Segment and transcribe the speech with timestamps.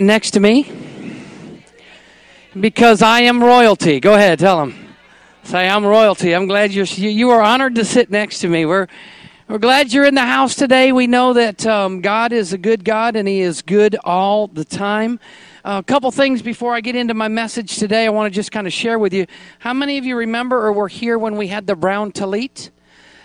[0.00, 0.70] next to me
[2.58, 4.00] because I am royalty.
[4.00, 4.94] Go ahead, tell them.
[5.42, 6.34] Say, I'm royalty.
[6.34, 8.66] I'm glad you're, you are honored to sit next to me.
[8.66, 8.86] We're,
[9.48, 10.92] we're glad you're in the house today.
[10.92, 14.64] We know that um, God is a good God and He is good all the
[14.64, 15.18] time.
[15.64, 18.52] Uh, a couple things before I get into my message today, I want to just
[18.52, 19.26] kind of share with you.
[19.58, 22.70] How many of you remember or were here when we had the brown talit?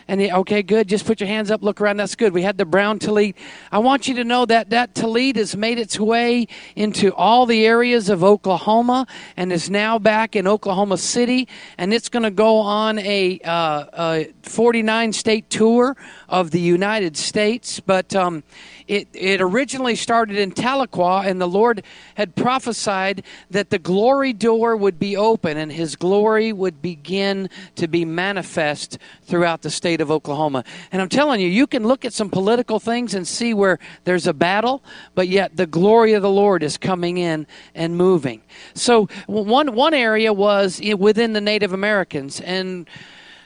[0.07, 0.87] And the, okay, good.
[0.87, 1.97] Just put your hands up, look around.
[1.97, 2.33] That's good.
[2.33, 3.35] We had the brown talit.
[3.71, 7.65] I want you to know that that talit has made its way into all the
[7.65, 11.47] areas of Oklahoma and is now back in Oklahoma City.
[11.77, 15.95] And it's going to go on a, uh, a 49 state tour
[16.29, 17.79] of the United States.
[17.79, 18.43] But um,
[18.87, 21.83] it, it originally started in Tahlequah, and the Lord
[22.15, 27.87] had prophesied that the glory door would be open and his glory would begin to
[27.87, 30.63] be manifest throughout the state of Oklahoma.
[30.91, 34.27] And I'm telling you, you can look at some political things and see where there's
[34.27, 34.83] a battle,
[35.15, 38.41] but yet the glory of the Lord is coming in and moving.
[38.73, 42.89] So, one, one area was within the Native Americans, and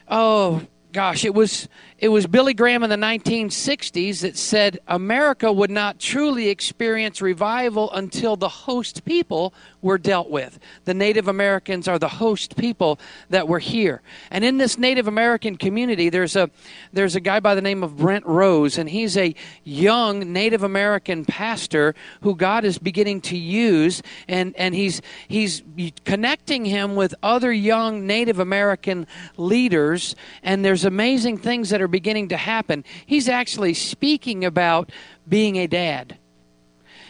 [0.08, 0.62] oh,
[0.92, 1.68] gosh, it was
[2.00, 7.92] it was Billy Graham in the 1960s that said America would not truly experience revival
[7.92, 10.60] until the host people were dealt with.
[10.86, 13.00] The Native Americans are the host people
[13.32, 14.04] that were here.
[14.30, 16.52] And in this Native American community, there's a
[16.94, 21.26] there's a guy by the name of Brent Rose, and he's a young Native American
[21.26, 25.64] pastor who God is beginning to use, and, and he's he's
[26.06, 31.90] connecting him with other young Native American leaders, and there's amazing things that are are
[31.90, 32.84] beginning to happen.
[33.06, 34.92] He's actually speaking about
[35.28, 36.18] being a dad.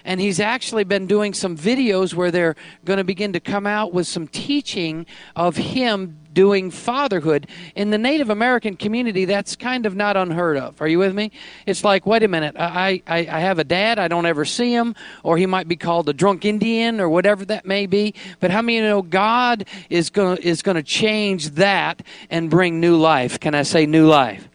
[0.06, 3.92] And he's actually been doing some videos where they're going to begin to come out
[3.92, 5.06] with some teaching
[5.36, 7.48] of him doing fatherhood.
[7.76, 10.80] In the Native American community, that's kind of not unheard of.
[10.82, 11.32] Are you with me?
[11.66, 14.72] It's like, wait a minute, I, I, I have a dad, I don't ever see
[14.72, 18.14] him, or he might be called a drunk Indian, or whatever that may be.
[18.40, 22.96] But how many know God is going is going to change that and bring new
[22.96, 23.40] life?
[23.40, 24.48] Can I say new life?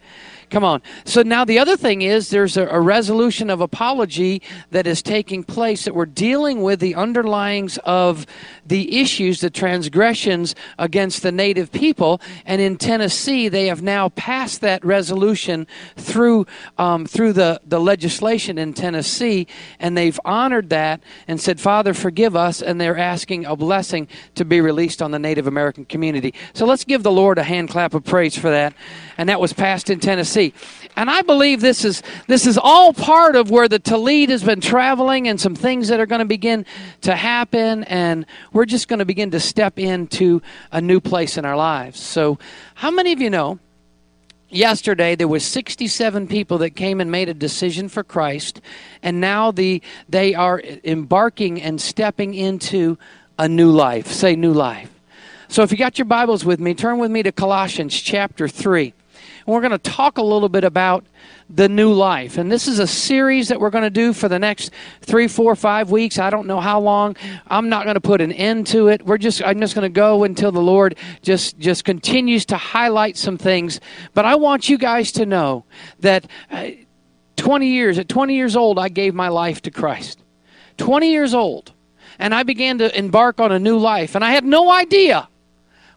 [0.53, 0.83] Come on.
[1.03, 5.43] So now the other thing is there's a, a, resolution of apology that is taking
[5.43, 8.27] place that we're dealing with the underlyings of
[8.63, 12.21] the issues, the transgressions against the native people.
[12.45, 15.65] And in Tennessee, they have now passed that resolution
[15.95, 16.45] through
[16.77, 19.47] um, through the, the legislation in Tennessee,
[19.79, 24.45] and they've honored that and said, Father, forgive us, and they're asking a blessing to
[24.45, 26.35] be released on the Native American community.
[26.53, 28.75] So let's give the Lord a hand clap of praise for that.
[29.17, 30.53] And that was passed in Tennessee.
[30.95, 34.61] And I believe this is this is all part of where the Talit has been
[34.61, 36.65] traveling and some things that are going to begin
[37.01, 40.41] to happen and we're just going to begin to step into
[40.71, 41.99] a new place in our lives.
[41.99, 42.37] So,
[42.75, 43.59] how many of you know
[44.49, 48.61] yesterday there was 67 people that came and made a decision for Christ
[49.01, 52.97] and now the they are embarking and stepping into
[53.37, 54.07] a new life.
[54.07, 54.89] Say new life.
[55.47, 58.93] So if you got your Bibles with me, turn with me to Colossians chapter 3.
[59.45, 61.05] And we're going to talk a little bit about
[61.49, 62.37] the new life.
[62.37, 64.71] And this is a series that we're going to do for the next
[65.01, 66.17] three, four, five weeks.
[66.17, 67.15] I don't know how long.
[67.47, 69.05] I'm not going to put an end to it.
[69.05, 73.17] We're just I'm just going to go until the Lord just just continues to highlight
[73.17, 73.79] some things.
[74.13, 75.65] But I want you guys to know
[75.99, 76.69] that uh,
[77.35, 80.19] 20 years at 20 years old, I gave my life to Christ.
[80.77, 81.73] 20 years old,
[82.17, 85.27] and I began to embark on a new life, and I had no idea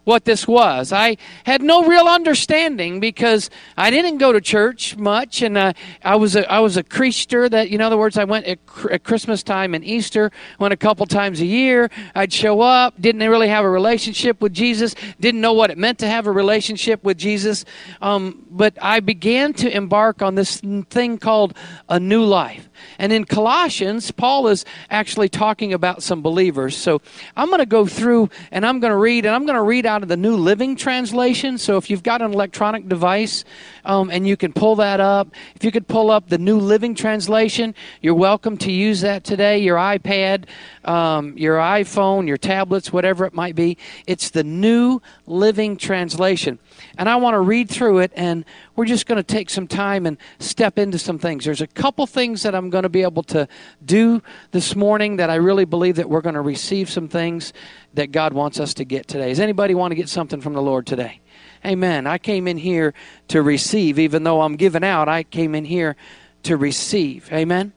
[0.06, 0.92] what this was.
[0.92, 5.72] I had no real understanding because I didn't go to church much, and uh,
[6.04, 8.60] I was a I was a creature that, you in other words, I went at,
[8.88, 10.30] at Christmas time and Easter,
[10.60, 11.90] went a couple times a year.
[12.14, 15.98] I'd show up, didn't really have a relationship with Jesus, didn't know what it meant
[15.98, 17.64] to have a relationship with Jesus,
[18.00, 21.56] um, but I began to embark on this thing called
[21.88, 22.68] a new life.
[22.98, 26.76] And in Colossians, Paul is actually talking about some believers.
[26.76, 27.00] So
[27.36, 29.86] I'm going to go through and I'm going to read, and I'm going to read
[29.86, 31.58] out of the New Living Translation.
[31.58, 33.44] So if you've got an electronic device
[33.84, 36.94] um, and you can pull that up, if you could pull up the New Living
[36.94, 39.58] Translation, you're welcome to use that today.
[39.58, 40.44] Your iPad,
[40.84, 43.78] um, your iPhone, your tablets, whatever it might be.
[44.06, 46.58] It's the New Living Translation.
[46.98, 48.44] And I want to read through it, and
[48.76, 51.44] we're just going to take some time and step into some things.
[51.44, 53.48] There's a couple things that I'm going to be able to
[53.84, 57.52] do this morning that I really believe that we're going to receive some things
[57.94, 59.30] that God wants us to get today.
[59.30, 61.20] Does anybody want to get something from the Lord today?
[61.64, 62.06] Amen.
[62.06, 62.94] I came in here
[63.28, 65.96] to receive, even though I'm giving out, I came in here
[66.44, 67.32] to receive.
[67.32, 67.72] Amen.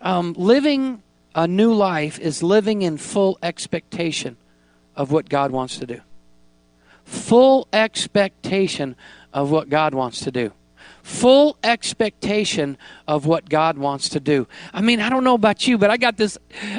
[0.00, 1.02] Um, living
[1.34, 4.36] a new life is living in full expectation
[4.94, 6.00] of what God wants to do.
[7.04, 8.96] Full expectation
[9.32, 10.52] of what God wants to do.
[11.02, 12.78] Full expectation
[13.08, 14.46] of what God wants to do.
[14.72, 16.38] I mean, I don't know about you, but I got this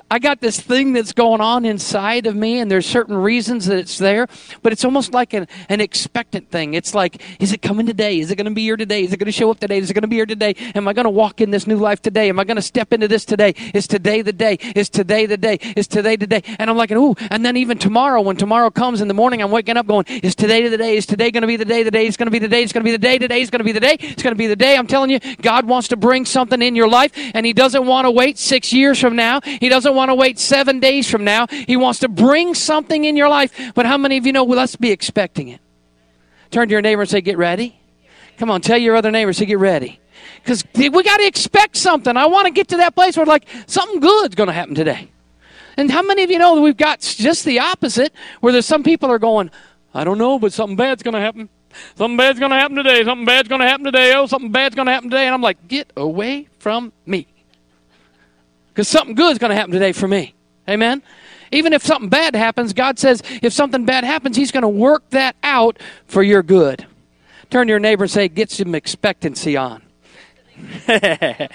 [0.09, 3.77] I got this thing that's going on inside of me and there's certain reasons that
[3.77, 4.27] it's there,
[4.61, 6.73] but it's almost like an, an expectant thing.
[6.73, 8.19] It's like, is it coming today?
[8.19, 9.03] Is it going to be here today?
[9.03, 9.77] Is it going to show up today?
[9.77, 10.55] Is it going to be here today?
[10.75, 12.29] Am I going to walk in this new life today?
[12.29, 13.53] Am I going to step into this today?
[13.73, 14.57] Is today the day?
[14.75, 15.59] Is today the day?
[15.75, 16.41] Is today the day?
[16.59, 19.51] And I'm like, ooh, and then even tomorrow, when tomorrow comes in the morning, I'm
[19.51, 20.95] waking up going, is today the day?
[20.95, 21.83] Is today going to be the day?
[21.83, 22.63] The day is going to be the day.
[22.63, 23.17] It's going to be the day.
[23.17, 23.97] Today is going to be the day.
[24.13, 24.77] It's going to be the day.
[24.77, 28.05] I'm telling you, God wants to bring something in your life, and He doesn't want
[28.05, 29.41] to wait six years from now.
[29.41, 31.47] He doesn't want to wait seven days from now.
[31.47, 33.73] He wants to bring something in your life.
[33.75, 35.59] But how many of you know, well, let's be expecting it?
[36.51, 37.79] Turn to your neighbor and say, get ready.
[38.37, 39.99] Come on, tell your other neighbor, say, get ready.
[40.35, 42.15] Because we got to expect something.
[42.15, 45.09] I want to get to that place where, like, something good's going to happen today.
[45.77, 48.83] And how many of you know that we've got just the opposite, where there's some
[48.83, 49.49] people are going,
[49.93, 51.49] I don't know, but something bad's going to happen.
[51.95, 53.03] Something bad's going to happen today.
[53.03, 54.13] Something bad's going to happen today.
[54.15, 55.25] Oh, something bad's going to happen today.
[55.25, 57.27] And I'm like, get away from me.
[58.69, 60.33] Because something good's going to happen today for me.
[60.67, 61.03] Amen?
[61.51, 65.07] Even if something bad happens, God says if something bad happens, He's going to work
[65.11, 66.87] that out for your good.
[67.49, 69.83] Turn your neighbor and say, get some expectancy on.
[70.87, 71.49] get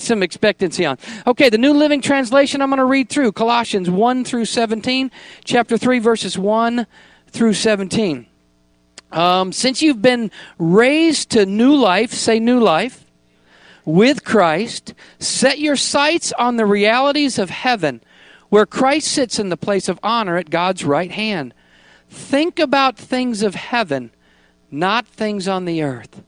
[0.00, 0.98] some expectancy on.
[1.26, 5.10] Okay, the New Living Translation I'm going to read through Colossians 1 through 17,
[5.44, 6.86] chapter 3, verses 1
[7.28, 8.26] through 17.
[9.12, 13.04] Um, since you've been raised to new life, say new life,
[13.84, 18.02] with Christ, set your sights on the realities of heaven,
[18.48, 21.54] where Christ sits in the place of honor at God's right hand.
[22.08, 24.10] Think about things of heaven,
[24.70, 26.22] not things on the earth.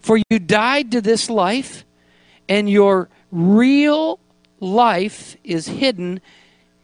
[0.00, 1.84] For you died to this life,
[2.48, 4.20] and your real
[4.60, 6.20] life is hidden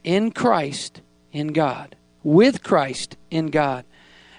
[0.05, 1.01] in Christ,
[1.33, 3.85] in God, with Christ, in God.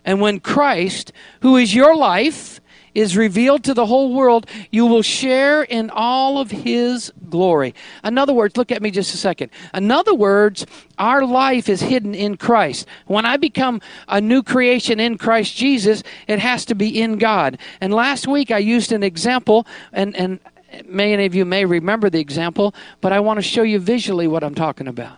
[0.06, 1.12] And when Christ,
[1.42, 2.60] who is your life,
[2.94, 7.74] is revealed to the whole world, you will share in all of his glory.
[8.04, 9.50] In other words, look at me just a second.
[9.74, 10.66] In other words,
[11.00, 12.88] our life is hidden in Christ.
[13.08, 17.58] When I become a new creation in Christ Jesus, it has to be in God.
[17.82, 20.40] And last week I used an example, and, and
[20.86, 24.44] many of you may remember the example, but I want to show you visually what
[24.44, 25.18] I'm talking about.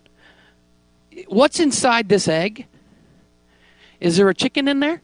[1.27, 2.67] What's inside this egg?
[4.05, 5.01] Is there a chicken in there?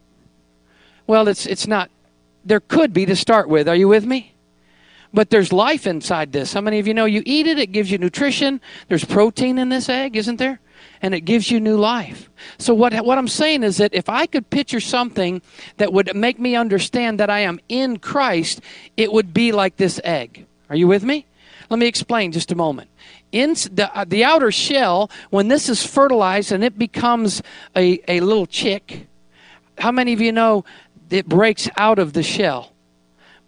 [1.07, 1.89] Well, it's it's not.
[2.45, 3.67] There could be to start with.
[3.67, 4.35] Are you with me?
[5.11, 6.53] But there's life inside this.
[6.53, 7.57] How many of you know you eat it?
[7.57, 8.61] It gives you nutrition.
[8.89, 10.59] There's protein in this egg, isn't there?
[11.01, 12.29] And it gives you new life.
[12.59, 15.41] So what what I'm saying is that if I could picture something
[15.77, 18.61] that would make me understand that I am in Christ,
[18.97, 20.45] it would be like this egg.
[20.69, 21.25] Are you with me?
[21.71, 22.91] Let me explain just a moment
[23.31, 27.41] in the, uh, the outer shell, when this is fertilized and it becomes
[27.75, 29.07] a, a little chick,
[29.77, 30.65] how many of you know
[31.09, 32.73] it breaks out of the shell?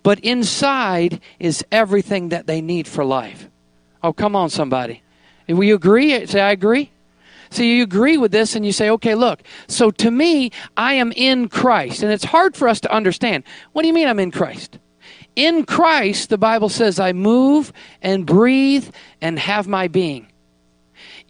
[0.04, 3.50] But inside is everything that they need for life.
[4.02, 5.02] Oh, come on, somebody.
[5.48, 6.26] Will you agree?
[6.26, 6.92] Say, I agree.
[7.50, 11.12] So you agree with this and you say, okay, look, so to me, I am
[11.16, 12.02] in Christ.
[12.02, 13.44] And it's hard for us to understand.
[13.74, 14.80] What do you mean I'm in Christ?
[15.36, 18.90] In Christ, the Bible says, I move and breathe
[19.22, 20.28] and have my being.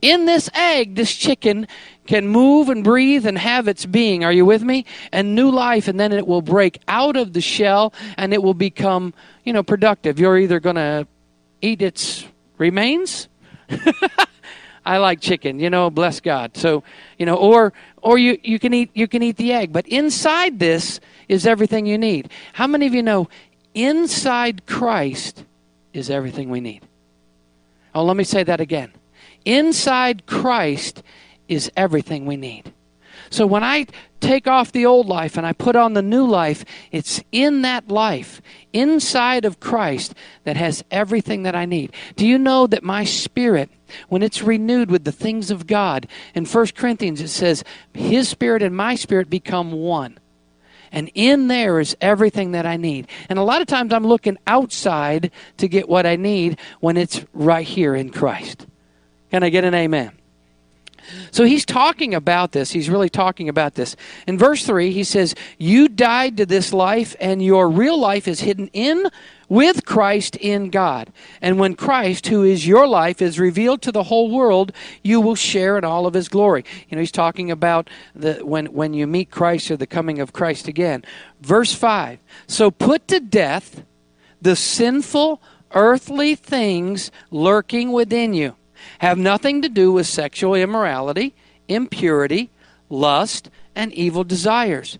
[0.01, 1.67] In this egg, this chicken
[2.07, 4.25] can move and breathe and have its being.
[4.25, 4.85] Are you with me?
[5.13, 8.53] And new life, and then it will break out of the shell and it will
[8.53, 9.13] become,
[9.45, 10.19] you know, productive.
[10.19, 11.07] You're either going to
[11.61, 12.25] eat its
[12.57, 13.29] remains.
[14.85, 16.57] I like chicken, you know, bless God.
[16.57, 16.83] So,
[17.17, 19.71] you know, or or you, you can eat you can eat the egg.
[19.71, 20.99] But inside this
[21.29, 22.29] is everything you need.
[22.51, 23.29] How many of you know
[23.73, 25.43] Inside Christ
[25.93, 26.81] is everything we need.
[27.95, 28.91] Oh, let me say that again.
[29.45, 31.03] Inside Christ
[31.47, 32.73] is everything we need.
[33.29, 33.87] So when I
[34.19, 37.89] take off the old life and I put on the new life, it's in that
[37.89, 40.13] life, inside of Christ,
[40.43, 41.93] that has everything that I need.
[42.15, 43.69] Do you know that my spirit,
[44.07, 47.63] when it's renewed with the things of God, in 1 Corinthians it says,
[47.93, 50.19] His spirit and my spirit become one.
[50.93, 53.07] And in there is everything that I need.
[53.27, 57.25] And a lot of times I'm looking outside to get what I need when it's
[57.33, 58.67] right here in Christ.
[59.31, 60.11] Can I get an amen?
[61.31, 62.71] So he's talking about this.
[62.71, 63.95] He's really talking about this.
[64.27, 68.39] In verse 3, he says, You died to this life, and your real life is
[68.39, 69.09] hidden in
[69.53, 71.13] with Christ in God.
[71.39, 74.71] And when Christ, who is your life, is revealed to the whole world,
[75.03, 76.65] you will share in all of his glory.
[76.89, 80.33] You know, he's talking about the when when you meet Christ or the coming of
[80.33, 81.05] Christ again.
[81.39, 82.17] Verse 5.
[82.47, 83.83] So put to death
[84.41, 85.39] the sinful
[85.75, 88.55] earthly things lurking within you
[88.99, 91.35] have nothing to do with sexual immorality,
[91.67, 92.49] impurity,
[92.89, 94.97] lust, and evil desires.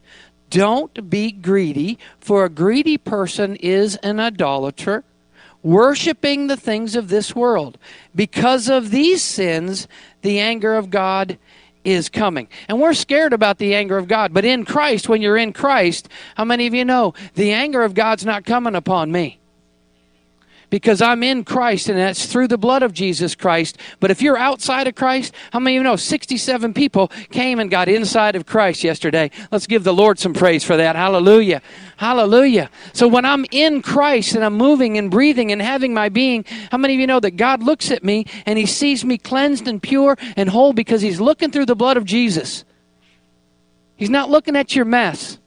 [0.53, 5.03] Don't be greedy, for a greedy person is an idolater,
[5.63, 7.79] worshiping the things of this world.
[8.13, 9.87] Because of these sins,
[10.21, 11.39] the anger of God
[11.83, 12.47] is coming.
[12.67, 14.31] And we're scared about the anger of God.
[14.31, 17.95] But in Christ, when you're in Christ, how many of you know the anger of
[17.95, 19.39] God's not coming upon me?
[20.73, 23.77] Because I'm in Christ and that's through the blood of Jesus Christ.
[23.99, 27.69] But if you're outside of Christ, how many of you know 67 people came and
[27.69, 29.29] got inside of Christ yesterday?
[29.51, 30.95] Let's give the Lord some praise for that.
[30.95, 31.61] Hallelujah.
[31.97, 32.71] Hallelujah.
[32.91, 36.79] So when I'm in Christ and I'm moving and breathing and having my being, how
[36.79, 39.79] many of you know that God looks at me and he sees me cleansed and
[39.79, 42.65] pure and whole because he's looking through the blood of Jesus?
[43.95, 45.37] He's not looking at your mess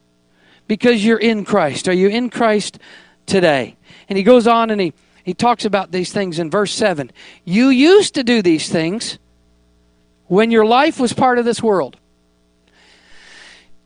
[0.68, 1.88] because you're in Christ.
[1.88, 2.78] Are you in Christ
[3.26, 3.75] today?
[4.09, 4.92] And he goes on and he
[5.26, 7.11] he talks about these things in verse 7.
[7.45, 9.18] You used to do these things
[10.28, 11.97] when your life was part of this world.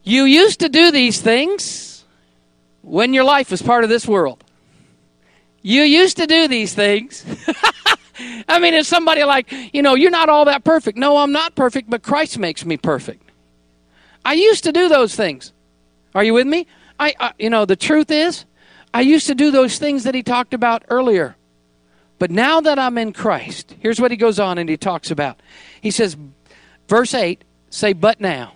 [0.05, 2.05] You used to do these things
[2.83, 4.45] when your life was part of this world.
[5.63, 7.25] You used to do these things.
[8.47, 10.99] I mean, it's somebody like, you know, you're not all that perfect.
[10.99, 13.23] No, I'm not perfect, but Christ makes me perfect.
[14.27, 15.55] I used to do those things.
[16.15, 16.67] Are you with me?
[16.99, 18.45] I, I you know, the truth is,
[18.93, 21.37] I used to do those things that he talked about earlier.
[22.19, 25.41] But now that I'm in Christ, here's what he goes on and he talks about.
[25.81, 26.17] He says,
[26.89, 28.55] verse 8, say, but now.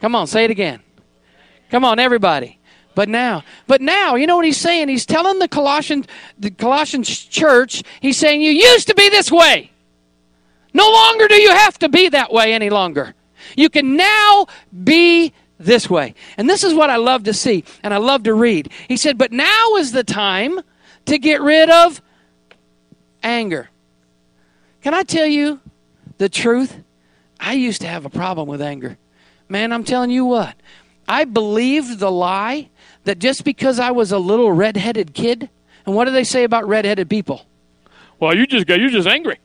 [0.00, 0.80] Come on, say it again.
[1.70, 2.58] Come on, everybody.
[2.94, 4.88] But now, but now, you know what he's saying?
[4.88, 6.06] He's telling the Colossians,
[6.38, 9.70] the Colossians church, he's saying, You used to be this way.
[10.74, 13.14] No longer do you have to be that way any longer.
[13.56, 14.46] You can now
[14.84, 16.14] be this way.
[16.36, 18.70] And this is what I love to see and I love to read.
[18.86, 20.60] He said, But now is the time
[21.06, 22.00] to get rid of
[23.22, 23.68] anger.
[24.82, 25.60] Can I tell you
[26.18, 26.76] the truth?
[27.40, 28.96] I used to have a problem with anger.
[29.48, 30.54] Man, I'm telling you what.
[31.06, 32.68] I believed the lie
[33.04, 35.48] that just because I was a little red-headed kid,
[35.86, 37.46] and what do they say about red-headed people?
[38.20, 39.38] Well, you just got you just angry.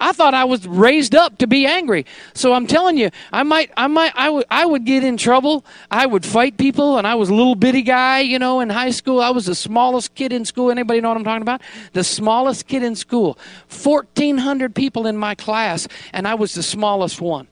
[0.00, 2.06] I thought I was raised up to be angry.
[2.34, 5.64] So I'm telling you, I might, I might, I would, I would get in trouble.
[5.90, 8.90] I would fight people, and I was a little bitty guy, you know, in high
[8.90, 9.20] school.
[9.20, 10.70] I was the smallest kid in school.
[10.70, 11.60] Anybody know what I'm talking about?
[11.92, 13.38] The smallest kid in school.
[13.68, 17.46] 1,400 people in my class, and I was the smallest one.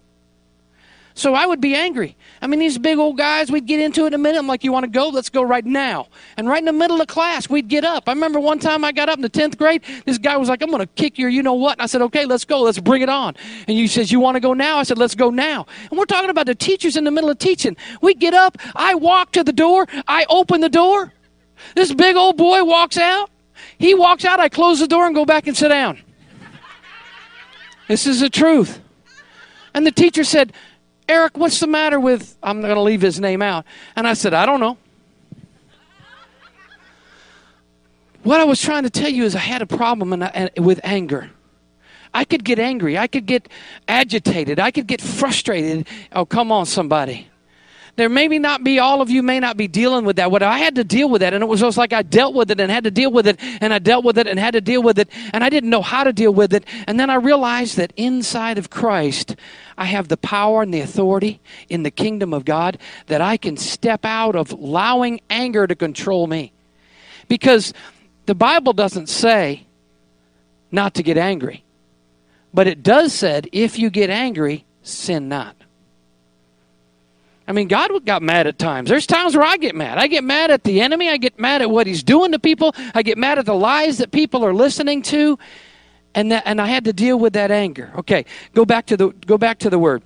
[1.19, 2.17] So I would be angry.
[2.41, 4.39] I mean, these big old guys, we'd get into it in a minute.
[4.39, 5.09] I'm like, you want to go?
[5.09, 6.07] Let's go right now.
[6.37, 8.09] And right in the middle of class, we'd get up.
[8.09, 9.83] I remember one time I got up in the 10th grade.
[10.07, 11.73] This guy was like, I'm going to kick your you know what.
[11.73, 12.61] And I said, okay, let's go.
[12.61, 13.35] Let's bring it on.
[13.67, 14.79] And he says, you want to go now?
[14.79, 15.67] I said, let's go now.
[15.91, 17.77] And we're talking about the teachers in the middle of teaching.
[18.01, 18.57] We get up.
[18.77, 19.89] I walk to the door.
[20.07, 21.13] I open the door.
[21.75, 23.29] This big old boy walks out.
[23.77, 24.39] He walks out.
[24.39, 25.99] I close the door and go back and sit down.
[27.89, 28.81] This is the truth.
[29.75, 30.53] And the teacher said,
[31.09, 33.65] Eric, what's the matter with, I'm going to leave his name out.
[33.97, 34.77] And I said, I don't know.
[38.25, 40.81] What I was trying to tell you is I had a problem in, uh, with
[40.85, 41.31] anger.
[42.13, 42.99] I could get angry.
[42.99, 43.49] I could get
[43.87, 44.59] agitated.
[44.59, 45.87] I could get frustrated.
[46.13, 47.28] Oh, come on, somebody.
[47.99, 50.31] There may maybe not be, all of you may not be dealing with that.
[50.31, 52.49] What I had to deal with that, and it was almost like I dealt with
[52.49, 54.61] it and had to deal with it, and I dealt with it and had to
[54.61, 56.65] deal with it, and I didn't know how to deal with it.
[56.87, 59.35] And then I realized that inside of Christ,
[59.77, 63.57] I have the power and the authority in the kingdom of God that I can
[63.57, 66.53] step out of allowing anger to control me.
[67.27, 67.75] Because
[68.27, 69.67] the Bible doesn't say
[70.71, 71.65] not to get angry.
[72.55, 75.57] But it does said if you get angry, sin not.
[77.49, 78.91] I mean, God got mad at times.
[78.91, 79.97] There's times where I get mad.
[79.97, 81.09] I get mad at the enemy.
[81.09, 82.75] I get mad at what he's doing to people.
[82.95, 85.39] I get mad at the lies that people are listening to.
[86.15, 87.91] And, that, and I had to deal with that anger.
[87.97, 90.03] Okay, go back to the, go back to the word.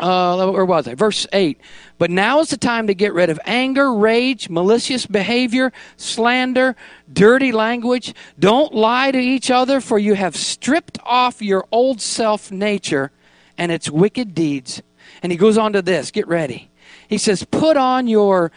[0.00, 0.94] Uh, where was I?
[0.94, 1.60] Verse 8.
[1.96, 6.74] But now is the time to get rid of anger, rage, malicious behavior, slander,
[7.12, 8.14] dirty language.
[8.38, 13.12] Don't lie to each other, for you have stripped off your old self nature
[13.56, 14.82] and its wicked deeds
[15.22, 16.70] and he goes on to this get ready.
[17.08, 18.52] He says, Put on your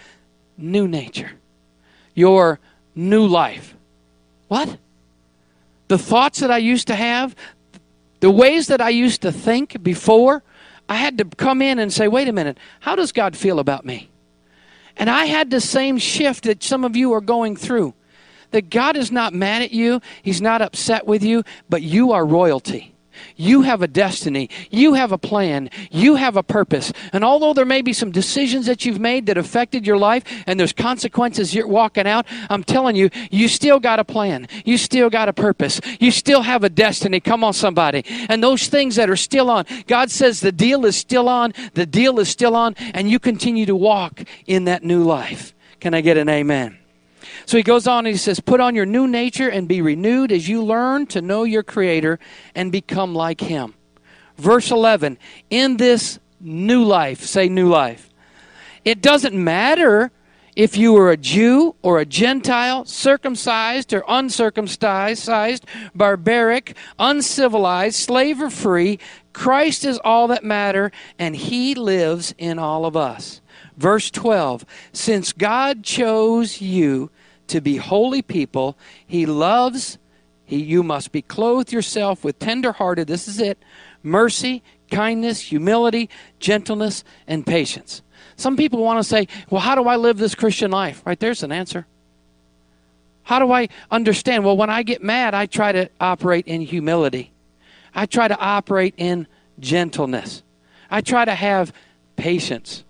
[0.57, 1.31] new nature,
[2.13, 2.59] your
[2.95, 3.75] new life.
[4.47, 4.77] What?
[5.87, 7.35] The thoughts that I used to have,
[8.21, 10.43] the ways that I used to think before,
[10.91, 13.85] I had to come in and say, wait a minute, how does God feel about
[13.85, 14.09] me?
[14.97, 17.93] And I had the same shift that some of you are going through.
[18.51, 22.25] That God is not mad at you, He's not upset with you, but you are
[22.25, 22.90] royalty.
[23.35, 24.49] You have a destiny.
[24.69, 25.69] You have a plan.
[25.91, 26.91] You have a purpose.
[27.13, 30.59] And although there may be some decisions that you've made that affected your life and
[30.59, 34.47] there's consequences you're walking out, I'm telling you, you still got a plan.
[34.65, 35.79] You still got a purpose.
[35.99, 37.19] You still have a destiny.
[37.19, 38.03] Come on, somebody.
[38.29, 41.85] And those things that are still on, God says the deal is still on, the
[41.85, 45.53] deal is still on, and you continue to walk in that new life.
[45.79, 46.80] Can I get an amen?
[47.45, 50.31] So he goes on and he says, Put on your new nature and be renewed
[50.31, 52.19] as you learn to know your Creator
[52.55, 53.75] and become like Him.
[54.37, 55.17] Verse 11,
[55.49, 58.09] in this new life, say new life.
[58.83, 60.11] It doesn't matter
[60.55, 68.49] if you were a Jew or a Gentile, circumcised or uncircumcised, barbaric, uncivilized, slave or
[68.49, 68.99] free,
[69.33, 73.40] Christ is all that matter and he lives in all of us.
[73.81, 77.09] Verse 12, since God chose you
[77.47, 78.77] to be holy people.
[79.07, 79.97] He loves,
[80.45, 83.57] he, you must be clothed yourself with tenderhearted, this is it,
[84.03, 84.61] mercy,
[84.91, 88.03] kindness, humility, gentleness, and patience.
[88.35, 91.01] Some people want to say, well, how do I live this Christian life?
[91.03, 91.87] Right there's an answer.
[93.23, 94.45] How do I understand?
[94.45, 97.31] Well, when I get mad, I try to operate in humility.
[97.95, 99.25] I try to operate in
[99.59, 100.43] gentleness.
[100.91, 101.73] I try to have
[102.15, 102.83] patience.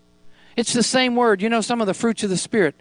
[0.61, 1.41] It's the same word.
[1.41, 2.75] You know, some of the fruits of the Spirit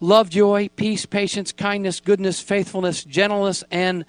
[0.00, 4.06] love, joy, peace, patience, kindness, goodness, faithfulness, gentleness, and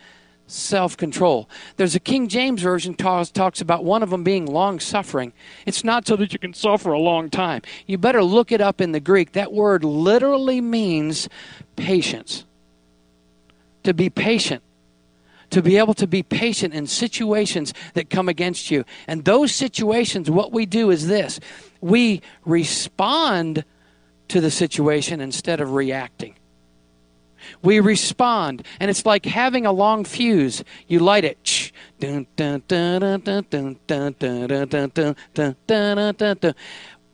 [0.47, 1.49] self control.
[1.75, 5.33] There's a King James Version talks, talks about one of them being long suffering.
[5.65, 7.61] It's not so that you can suffer a long time.
[7.87, 9.33] You better look it up in the Greek.
[9.33, 11.27] That word literally means
[11.75, 12.45] patience.
[13.83, 14.63] To be patient.
[15.49, 18.85] To be able to be patient in situations that come against you.
[19.07, 21.41] And those situations, what we do is this
[21.81, 23.65] we respond
[24.29, 26.35] to the situation instead of reacting.
[27.63, 30.63] We respond, and it's like having a long fuse.
[30.87, 31.71] You light it.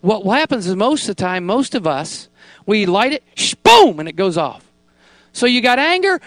[0.01, 2.29] What happens is most of the time, most of us,
[2.65, 3.23] we light it,
[3.63, 4.65] boom, and it goes off.
[5.31, 6.19] So you got anger,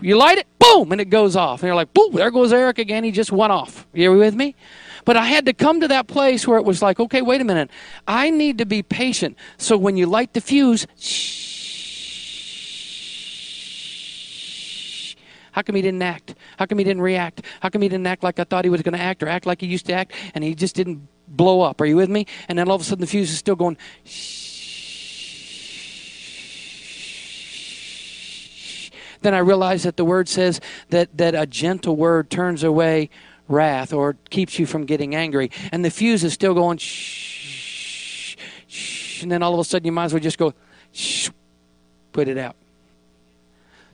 [0.00, 1.62] you light it, boom, and it goes off.
[1.62, 3.04] And you're like, boom, there goes Eric again.
[3.04, 3.86] He just went off.
[3.92, 4.56] You with me?
[5.04, 7.44] But I had to come to that place where it was like, okay, wait a
[7.44, 7.70] minute.
[8.06, 9.36] I need to be patient.
[9.58, 11.44] So when you light the fuse, shh.
[15.52, 16.34] How come he didn't act?
[16.58, 17.42] How come he didn't react?
[17.60, 19.46] How come he didn't act like I thought he was going to act or act
[19.46, 21.80] like he used to act and he just didn't blow up?
[21.80, 22.26] Are you with me?
[22.48, 23.76] And then all of a sudden the fuse is still going.
[29.22, 33.10] Then I realized that the word says that, that a gentle word turns away
[33.48, 35.50] wrath or keeps you from getting angry.
[35.72, 38.36] And the fuse is still going shh,
[38.68, 40.54] shh, and then all of a sudden you might as well just go
[40.92, 41.30] shh,
[42.12, 42.56] put it out.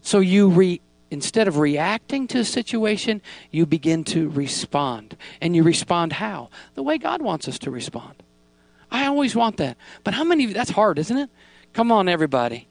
[0.03, 5.17] So you re instead of reacting to a situation, you begin to respond.
[5.41, 6.51] And you respond how?
[6.75, 8.15] The way God wants us to respond.
[8.91, 9.77] I always want that.
[10.05, 11.31] But how many that's hard, isn't it?
[11.73, 12.69] Come on everybody.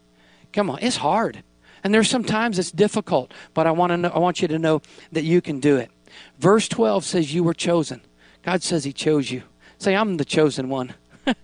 [0.53, 1.43] Come on, it's hard.
[1.83, 4.81] And there's sometimes it's difficult, but I want to know, I want you to know
[5.11, 5.89] that you can do it.
[6.38, 8.01] Verse 12 says, You were chosen.
[8.43, 9.43] God says He chose you.
[9.77, 10.93] Say, I'm the chosen one.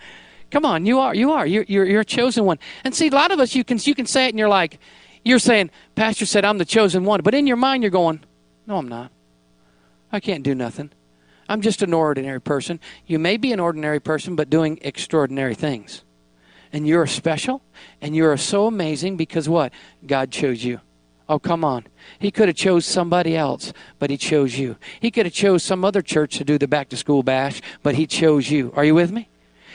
[0.52, 1.16] Come on, you are.
[1.16, 1.46] You are.
[1.46, 2.60] You're, you're, you're a chosen one.
[2.84, 4.80] And see, a lot of us, you can, you can say it and you're like,
[5.24, 7.22] you're saying, Pastor said, I'm the chosen one.
[7.22, 8.22] But in your mind, you're going,
[8.68, 9.12] No, I'm not.
[10.12, 10.92] I can't do nothing.
[11.50, 12.80] I'm just an ordinary person.
[13.06, 16.04] You may be an ordinary person, but doing extraordinary things.
[16.72, 17.62] And you're special,
[18.02, 19.72] and you're so amazing because what?
[20.06, 20.82] God chose you.
[21.28, 21.86] Oh, come on.
[22.20, 24.78] He could have chose somebody else, but he chose you.
[25.00, 27.96] He could have chose some other church to do the back to school bash, but
[27.96, 28.72] he chose you.
[28.76, 29.28] Are you with me?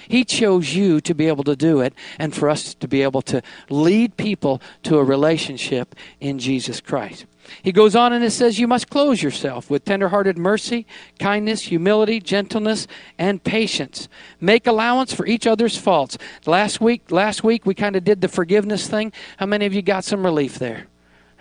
[0.08, 3.22] He chose you to be able to do it and for us to be able
[3.22, 7.26] to lead people to a relationship in Jesus Christ.
[7.62, 10.86] He goes on and it says, You must close yourself with tenderhearted mercy,
[11.18, 12.86] kindness, humility, gentleness,
[13.18, 14.08] and patience.
[14.40, 16.16] Make allowance for each other's faults.
[16.46, 19.12] Last week, last week we kind of did the forgiveness thing.
[19.36, 20.86] How many of you got some relief there?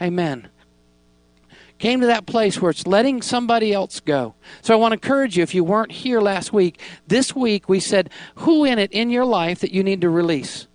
[0.01, 0.49] Amen.
[1.77, 4.35] Came to that place where it's letting somebody else go.
[4.62, 7.79] So I want to encourage you, if you weren't here last week, this week we
[7.79, 10.67] said, who in it in your life that you need to release?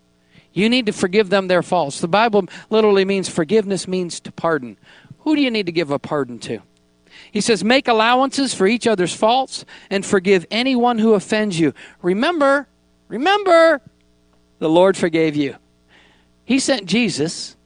[0.54, 2.00] You need to forgive them their faults.
[2.00, 4.78] The Bible literally means forgiveness means to pardon.
[5.20, 6.60] Who do you need to give a pardon to?
[7.32, 11.74] He says, Make allowances for each other's faults and forgive anyone who offends you.
[12.00, 12.68] Remember,
[13.08, 13.80] remember,
[14.58, 15.56] the Lord forgave you.
[16.44, 17.56] He sent Jesus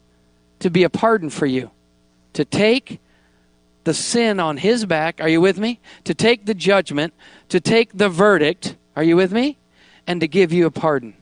[0.60, 1.70] to be a pardon for you,
[2.32, 3.00] to take
[3.84, 5.20] the sin on his back.
[5.20, 5.80] Are you with me?
[6.04, 7.14] To take the judgment,
[7.48, 8.76] to take the verdict.
[8.96, 9.56] Are you with me?
[10.06, 11.14] And to give you a pardon.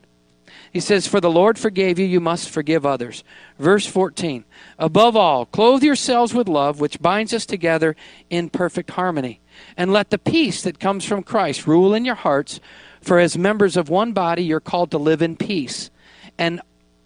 [0.73, 3.23] He says, For the Lord forgave you, you must forgive others.
[3.57, 4.43] Verse 14
[4.77, 7.95] Above all, clothe yourselves with love, which binds us together
[8.29, 9.39] in perfect harmony.
[9.75, 12.59] And let the peace that comes from Christ rule in your hearts,
[13.01, 15.89] for as members of one body, you're called to live in peace.
[16.37, 16.61] And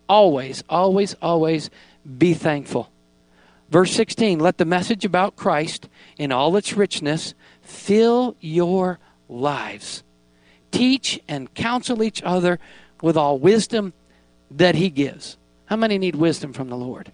[0.09, 1.69] always, always, always
[2.17, 2.91] be thankful.
[3.69, 5.87] Verse 16 Let the message about Christ
[6.17, 10.03] in all its richness fill your lives.
[10.71, 12.59] Teach and counsel each other
[13.01, 13.93] with all wisdom
[14.51, 15.37] that He gives.
[15.65, 17.11] How many need wisdom from the Lord?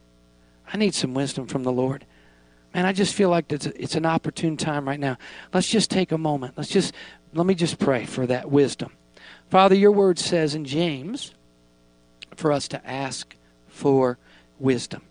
[0.72, 2.06] I need some wisdom from the Lord.
[2.74, 5.18] Man, I just feel like it's, it's an opportune time right now.
[5.54, 6.56] Let's just take a moment.
[6.58, 6.94] Let's just,
[7.34, 8.92] let me just pray for that wisdom.
[9.50, 11.34] Father, your word says in James
[12.36, 13.36] for us to ask
[13.68, 14.18] for
[14.60, 15.02] wisdom.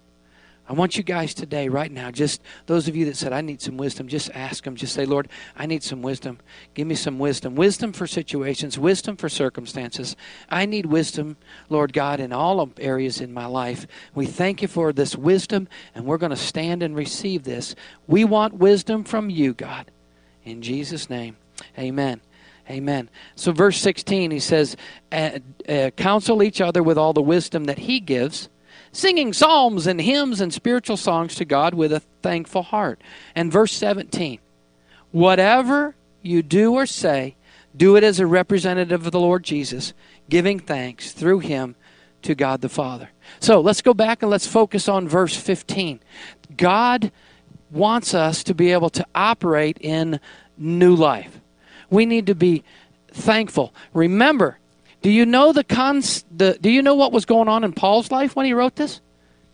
[0.68, 3.62] I want you guys today, right now, just those of you that said, I need
[3.62, 4.74] some wisdom, just ask them.
[4.74, 6.40] Just say, Lord, I need some wisdom.
[6.74, 7.54] Give me some wisdom.
[7.54, 10.16] Wisdom for situations, wisdom for circumstances.
[10.48, 11.36] I need wisdom,
[11.68, 13.86] Lord God, in all areas in my life.
[14.12, 17.76] We thank you for this wisdom, and we're going to stand and receive this.
[18.08, 19.92] We want wisdom from you, God.
[20.44, 21.36] In Jesus' name,
[21.78, 22.20] amen.
[22.68, 23.08] Amen.
[23.36, 24.76] So, verse 16, he says,
[25.12, 25.38] uh,
[25.96, 28.48] Counsel each other with all the wisdom that he gives
[28.96, 33.00] singing psalms and hymns and spiritual songs to God with a thankful heart.
[33.34, 34.38] And verse 17
[35.12, 37.36] Whatever you do or say,
[37.76, 39.92] do it as a representative of the Lord Jesus,
[40.28, 41.76] giving thanks through him
[42.22, 43.10] to God the Father.
[43.38, 46.00] So let's go back and let's focus on verse 15.
[46.56, 47.12] God
[47.70, 50.20] wants us to be able to operate in
[50.56, 51.40] new life.
[51.90, 52.64] We need to be
[53.08, 53.74] thankful.
[53.92, 54.58] Remember,
[55.06, 58.10] do you know the cons the do you know what was going on in Paul's
[58.10, 59.00] life when he wrote this?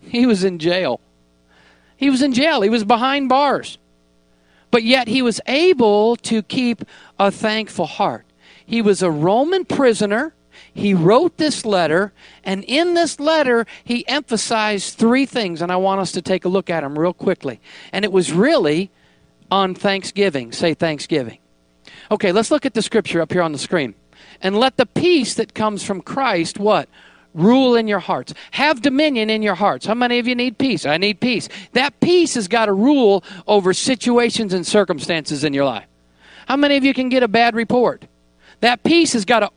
[0.00, 0.98] He was in jail.
[1.94, 2.62] He was in jail.
[2.62, 3.76] He was behind bars.
[4.70, 6.84] But yet he was able to keep
[7.18, 8.24] a thankful heart.
[8.64, 10.32] He was a Roman prisoner.
[10.72, 16.00] He wrote this letter, and in this letter, he emphasized three things, and I want
[16.00, 17.60] us to take a look at them real quickly.
[17.92, 18.90] And it was really
[19.50, 20.50] on Thanksgiving.
[20.52, 21.40] Say Thanksgiving.
[22.10, 23.94] Okay, let's look at the scripture up here on the screen.
[24.40, 26.88] And let the peace that comes from Christ, what?
[27.34, 28.34] Rule in your hearts.
[28.50, 29.86] Have dominion in your hearts.
[29.86, 30.84] How many of you need peace?
[30.84, 31.48] I need peace.
[31.72, 35.86] That peace has got to rule over situations and circumstances in your life.
[36.46, 38.04] How many of you can get a bad report?
[38.60, 39.50] That peace has got to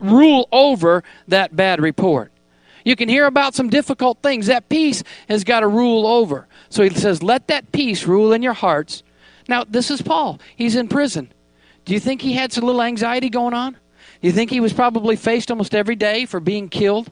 [0.00, 2.32] rule over that bad report.
[2.84, 4.46] You can hear about some difficult things.
[4.46, 6.46] That peace has got to rule over.
[6.70, 9.02] So he says, let that peace rule in your hearts.
[9.46, 10.40] Now, this is Paul.
[10.56, 11.30] He's in prison.
[11.88, 13.72] Do you think he had some little anxiety going on?
[13.72, 17.10] Do You think he was probably faced almost every day for being killed?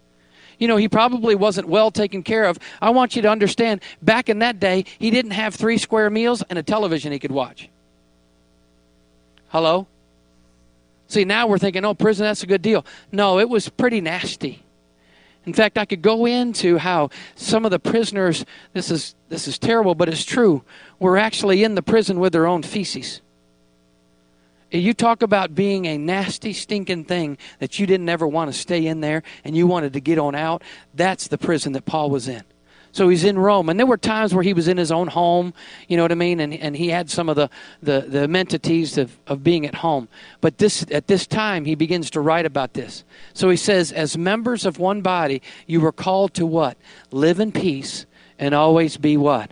[0.59, 2.59] You know, he probably wasn't well taken care of.
[2.83, 6.43] I want you to understand, back in that day, he didn't have three square meals
[6.51, 7.71] and a television he could watch.
[9.49, 9.87] Hello?
[11.09, 12.85] See, now we're thinking, oh, prison, that's a good deal.
[13.11, 14.62] No, it was pretty nasty.
[15.47, 19.59] In fact, I could go into how some of the prisoners, this is, this is
[19.59, 20.65] terrible, but it's true,
[20.99, 23.23] were actually in the prison with their own feces.
[24.70, 28.87] You talk about being a nasty, stinking thing that you didn't ever want to stay
[28.87, 30.62] in there and you wanted to get on out.
[30.94, 32.42] That's the prison that Paul was in.
[32.96, 33.68] So he's in Rome.
[33.68, 35.52] And there were times where he was in his own home,
[35.87, 36.40] you know what I mean?
[36.40, 37.50] And, and he had some of the,
[37.83, 40.09] the, the amenities of, of being at home.
[40.40, 43.05] But this, at this time, he begins to write about this.
[43.35, 46.79] So he says, As members of one body, you were called to what?
[47.11, 48.07] Live in peace
[48.38, 49.50] and always be what?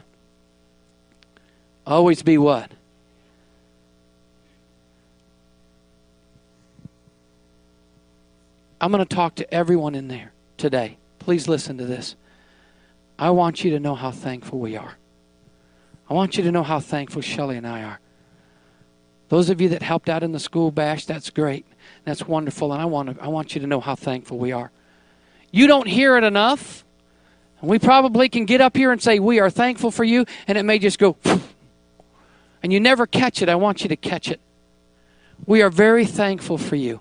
[1.87, 2.71] Always be what?
[8.85, 10.99] I'm going to talk to everyone in there today.
[11.19, 12.17] Please listen to this.
[13.19, 14.99] I want you to know how thankful we are.
[16.11, 17.99] I want you to know how thankful Shelly and I are.
[19.31, 21.65] Those of you that helped out in the school bash, that's great.
[22.05, 22.75] That's wonderful.
[22.75, 24.71] And I want, to, I want you to know how thankful we are.
[25.51, 26.85] You don't hear it enough.
[27.63, 30.27] And we probably can get up here and say, We are thankful for you.
[30.47, 31.17] And it may just go,
[32.63, 33.49] and you never catch it.
[33.49, 34.43] I want you to catch it.
[35.47, 37.01] We are very thankful for you.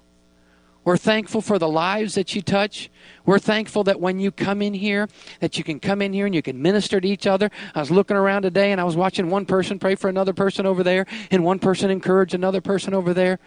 [0.83, 2.89] We're thankful for the lives that you touch.
[3.25, 5.07] We're thankful that when you come in here,
[5.39, 7.49] that you can come in here and you can minister to each other.
[7.73, 10.65] I was looking around today and I was watching one person pray for another person
[10.65, 13.39] over there and one person encourage another person over there.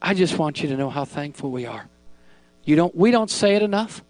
[0.00, 1.86] I just want you to know how thankful we are.
[2.64, 4.02] You don't we don't say it enough.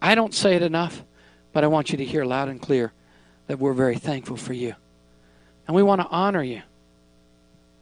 [0.00, 1.02] I don't say it enough,
[1.52, 2.92] but I want you to hear loud and clear
[3.46, 4.74] that we're very thankful for you.
[5.66, 6.62] And we want to honor you.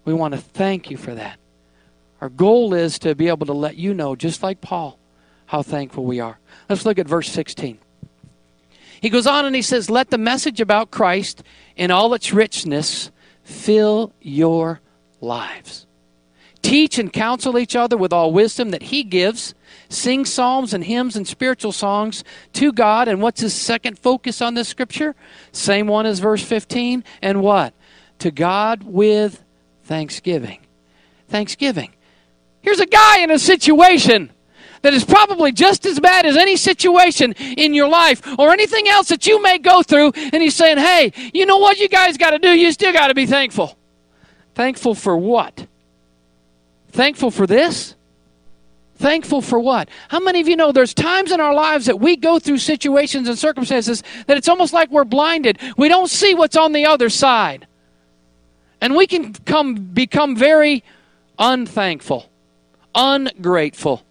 [0.05, 1.40] We want to thank you for that.
[2.21, 4.99] Our goal is to be able to let you know, just like Paul,
[5.47, 6.39] how thankful we are.
[6.69, 7.79] Let's look at verse 16.
[9.01, 11.43] He goes on and he says, Let the message about Christ
[11.77, 13.11] in all its richness
[13.43, 14.81] fill your
[15.21, 15.87] lives.
[16.63, 19.55] Teach and counsel each other with all wisdom that he gives.
[19.89, 23.09] Sing psalms and hymns and spiritual songs to God.
[23.09, 25.17] And what's his second focus on this scripture?
[25.53, 27.03] Same one as verse 15.
[27.23, 27.73] And what?
[28.21, 29.43] to God with
[29.85, 30.61] thanksgiving.
[31.29, 31.93] Thanksgiving.
[32.63, 34.31] Here's a guy in a situation
[34.83, 39.09] that is probably just as bad as any situation in your life or anything else
[39.09, 40.13] that you may go through.
[40.15, 42.49] And he's saying, hey, you know what you guys got to do?
[42.49, 43.77] You still got to be thankful.
[44.55, 45.67] Thankful for what?
[46.93, 47.95] Thankful for this?
[48.97, 49.89] Thankful for what?
[50.09, 53.29] How many of you know there's times in our lives that we go through situations
[53.29, 55.59] and circumstances that it's almost like we're blinded.
[55.79, 57.67] We don't see what's on the other side.
[58.83, 60.85] And we can come become very
[61.39, 62.30] unthankful,
[62.95, 64.05] ungrateful.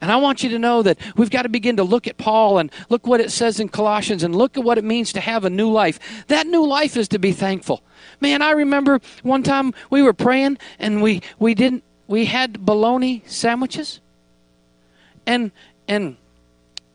[0.00, 2.58] And I want you to know that we've got to begin to look at Paul
[2.58, 5.44] and look what it says in Colossians and look at what it means to have
[5.44, 5.98] a new life.
[6.26, 7.82] That new life is to be thankful.
[8.20, 13.22] Man, I remember one time we were praying and we, we didn't we had bologna
[13.26, 14.00] sandwiches.
[15.26, 15.50] And
[15.88, 16.16] and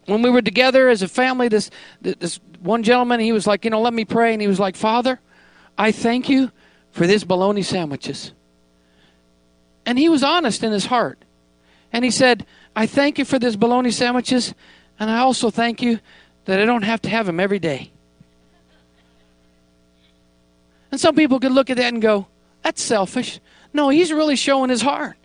[0.06, 1.70] when we were together as a family, this
[2.02, 4.76] this one gentleman, he was like, you know, let me pray, and he was like,
[4.76, 5.20] Father,
[5.78, 6.52] I thank you
[6.92, 8.34] for this bologna sandwiches.
[9.90, 11.18] And he was honest in his heart.
[11.92, 14.54] And he said, I thank you for this bologna sandwiches,
[15.00, 16.00] and I also thank you
[16.46, 17.90] that I don't have to have them every day.
[20.92, 22.28] And some people could look at that and go,
[22.62, 23.40] that's selfish.
[23.74, 25.18] No, he's really showing his heart.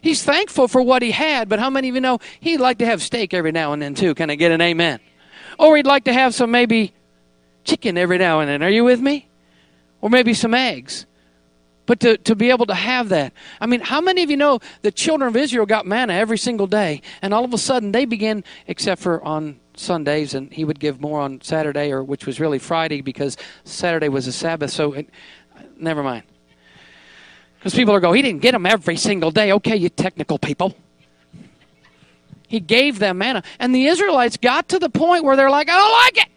[0.00, 2.86] He's thankful for what he had, but how many of you know he'd like to
[2.86, 4.16] have steak every now and then too?
[4.16, 4.98] Can I get an amen?
[5.60, 6.92] Or he'd like to have some maybe
[7.62, 8.64] chicken every now and then.
[8.64, 9.28] Are you with me?
[10.00, 11.06] Or maybe some eggs.
[11.84, 13.32] But to, to be able to have that.
[13.60, 16.68] I mean, how many of you know the children of Israel got manna every single
[16.68, 20.78] day, and all of a sudden they began, except for on Sundays, and he would
[20.78, 24.70] give more on Saturday, or which was really Friday because Saturday was a Sabbath.
[24.70, 25.10] So, it,
[25.76, 26.22] never mind.
[27.58, 29.52] Because people are going, he didn't get them every single day.
[29.52, 30.76] Okay, you technical people.
[32.48, 33.42] He gave them manna.
[33.58, 36.31] And the Israelites got to the point where they're like, I don't like it.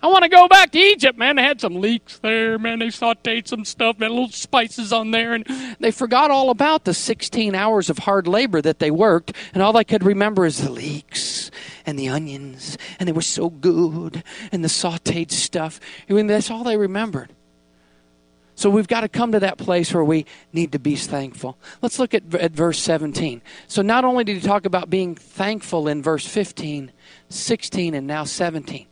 [0.00, 1.36] I want to go back to Egypt, man.
[1.36, 2.78] They had some leeks there, man.
[2.78, 5.44] They sauteed some stuff, had little spices on there, and
[5.80, 9.72] they forgot all about the 16 hours of hard labor that they worked, and all
[9.72, 11.50] they could remember is the leeks
[11.84, 15.80] and the onions, and they were so good, and the sauteed stuff.
[16.08, 17.34] I mean, that's all they remembered.
[18.54, 21.56] So we've got to come to that place where we need to be thankful.
[21.80, 23.40] Let's look at, at verse 17.
[23.68, 26.90] So not only did he talk about being thankful in verse 15,
[27.28, 28.86] 16, and now 17.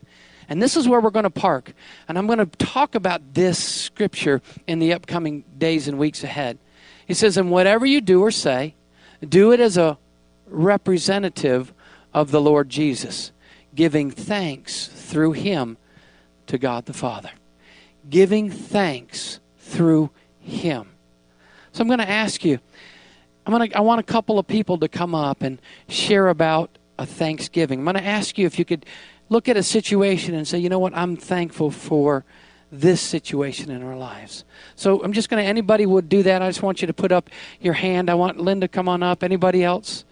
[0.49, 1.73] And this is where we're going to park.
[2.07, 6.57] And I'm going to talk about this scripture in the upcoming days and weeks ahead.
[7.05, 8.75] He says, And whatever you do or say,
[9.27, 9.97] do it as a
[10.47, 11.73] representative
[12.13, 13.31] of the Lord Jesus,
[13.75, 15.77] giving thanks through him
[16.47, 17.31] to God the Father.
[18.09, 20.89] Giving thanks through him.
[21.73, 22.59] So I'm going to ask you,
[23.45, 26.77] I'm going to, I want a couple of people to come up and share about
[26.97, 27.79] a Thanksgiving.
[27.79, 28.85] I'm going to ask you if you could
[29.29, 32.25] look at a situation and say, you know what, I'm thankful for
[32.71, 34.43] this situation in our lives.
[34.75, 36.41] So I'm just going to, anybody would do that.
[36.41, 37.29] I just want you to put up
[37.61, 38.09] your hand.
[38.09, 39.23] I want Linda come on up.
[39.23, 40.05] Anybody else?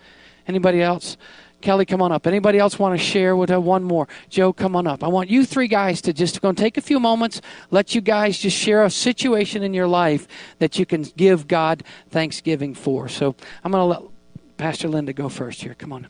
[0.48, 1.18] Anybody else?
[1.62, 2.28] Kelly, come on up.
[2.28, 3.60] Anybody else want to share with her?
[3.60, 4.08] One more.
[4.30, 5.04] Joe, come on up.
[5.04, 8.02] I want you three guys to just go and take a few moments, let you
[8.02, 10.28] guys just share a situation in your life
[10.60, 13.10] that you can give God thanksgiving for.
[13.10, 14.12] So I'm going to let
[14.58, 15.74] Pastor Linda go first here.
[15.74, 16.08] Come on.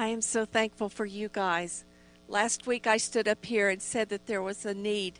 [0.00, 1.84] I am so thankful for you guys.
[2.26, 5.18] Last week I stood up here and said that there was a need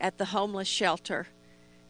[0.00, 1.28] at the homeless shelter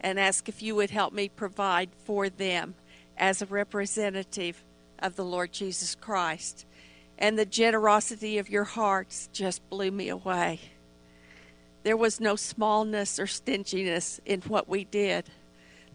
[0.02, 2.74] and asked if you would help me provide for them
[3.16, 4.62] as a representative
[4.98, 6.66] of the Lord Jesus Christ.
[7.16, 10.60] And the generosity of your hearts just blew me away.
[11.84, 15.30] There was no smallness or stinginess in what we did.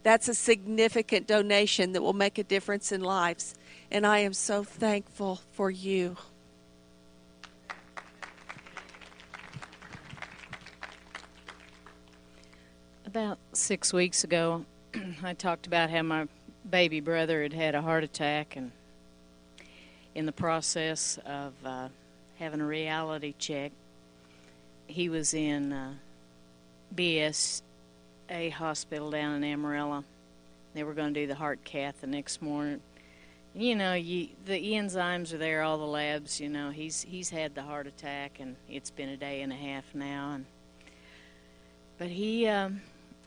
[0.01, 3.54] That's a significant donation that will make a difference in lives.
[3.91, 6.17] And I am so thankful for you.
[13.12, 14.63] About six weeks ago,
[15.24, 16.30] I talked about how my
[16.69, 18.71] baby brother had had a heart attack, and
[20.15, 21.89] in the process of uh,
[22.39, 23.74] having a reality check,
[24.88, 25.95] he was in uh,
[26.95, 27.62] BSA
[28.54, 30.06] hospital down in Amarillo.
[30.74, 32.80] They were going to do the heart cath the next morning.
[33.54, 36.39] You know, you, the enzymes are there, all the labs.
[36.39, 39.58] You know, he's he's had the heart attack, and it's been a day and a
[39.58, 40.32] half now.
[40.36, 40.45] And
[41.97, 42.80] but he um,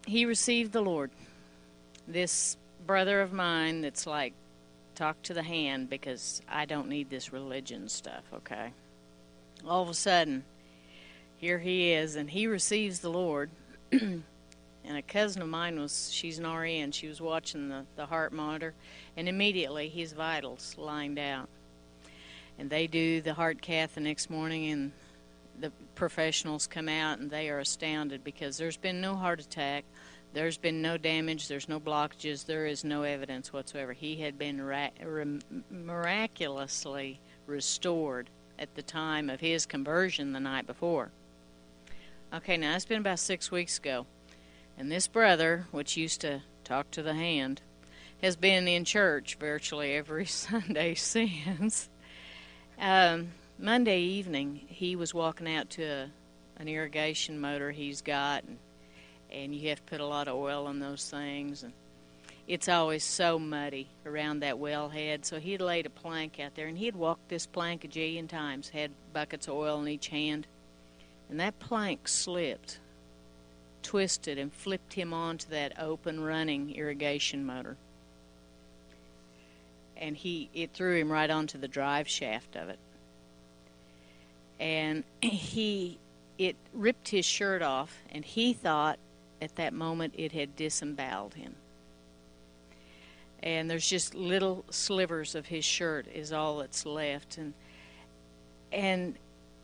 [0.06, 1.10] he received the Lord.
[2.06, 4.34] This brother of mine that's like,
[4.94, 8.70] talk to the hand because I don't need this religion stuff, okay?
[9.66, 10.44] All of a sudden,
[11.38, 13.50] here he is, and he receives the Lord.
[13.92, 14.22] and
[14.84, 16.92] a cousin of mine was she's an RN.
[16.92, 18.74] She was watching the the heart monitor,
[19.16, 21.48] and immediately his vitals lined out.
[22.58, 24.92] And they do the heart cath the next morning, and
[25.58, 29.84] the professionals come out and they are astounded because there's been no heart attack,
[30.32, 33.92] there's been no damage, there's no blockages, there is no evidence whatsoever.
[33.92, 34.88] He had been ra-
[35.70, 41.10] miraculously restored at the time of his conversion the night before.
[42.32, 44.06] Okay, now it's been about six weeks ago,
[44.76, 47.62] and this brother, which used to talk to the hand,
[48.22, 51.88] has been in church virtually every Sunday since.
[52.78, 56.10] Um, Monday evening, he was walking out to a,
[56.56, 58.58] an irrigation motor he's got, and,
[59.30, 61.72] and you have to put a lot of oil on those things, and
[62.48, 65.24] it's always so muddy around that wellhead.
[65.24, 68.70] So he'd laid a plank out there, and he'd walked this plank a jillion times,
[68.70, 70.48] had buckets of oil in each hand,
[71.30, 72.80] and that plank slipped,
[73.84, 77.76] twisted, and flipped him onto that open running irrigation motor.
[79.96, 82.80] And he it threw him right onto the drive shaft of it
[84.60, 85.98] and he
[86.38, 88.98] it ripped his shirt off and he thought
[89.40, 91.54] at that moment it had disemboweled him.
[93.42, 97.36] And there's just little slivers of his shirt is all that's left.
[97.36, 97.52] And
[98.72, 99.16] and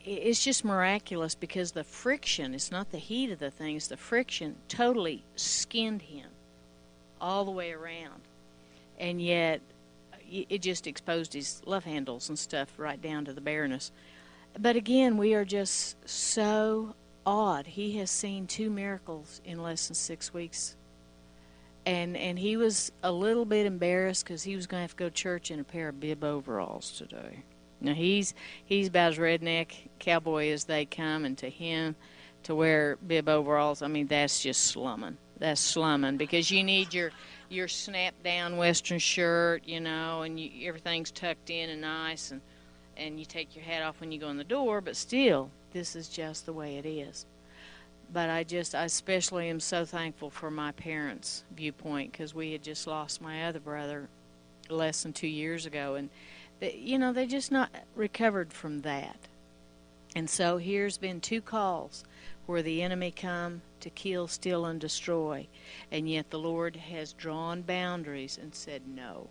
[0.04, 4.56] it's just miraculous because the friction it's not the heat of the things the friction
[4.68, 6.28] totally skinned him
[7.20, 8.22] all the way around.
[8.98, 9.60] And yet
[10.30, 13.90] it just exposed his love handles and stuff right down to the bareness
[14.58, 16.94] but again, we are just so
[17.26, 17.66] awed.
[17.66, 20.76] He has seen two miracles in less than six weeks.
[21.86, 24.96] And and he was a little bit embarrassed because he was going to have to
[24.96, 27.42] go to church in a pair of bib overalls today.
[27.80, 28.34] Now he's
[28.64, 31.96] he's about as redneck cowboy as they come, and to him,
[32.42, 35.16] to wear bib overalls, I mean that's just slumming.
[35.38, 37.12] That's slumming because you need your
[37.48, 42.42] your snap down western shirt, you know, and you, everything's tucked in and nice and
[43.00, 45.96] and you take your hat off when you go in the door, but still, this
[45.96, 47.24] is just the way it is.
[48.12, 52.62] But I just, I especially am so thankful for my parents' viewpoint because we had
[52.62, 54.08] just lost my other brother
[54.68, 56.10] less than two years ago, and
[56.60, 59.16] they, you know they just not recovered from that.
[60.14, 62.04] And so here's been two calls
[62.46, 65.46] where the enemy come to kill, steal, and destroy,
[65.90, 69.28] and yet the Lord has drawn boundaries and said no.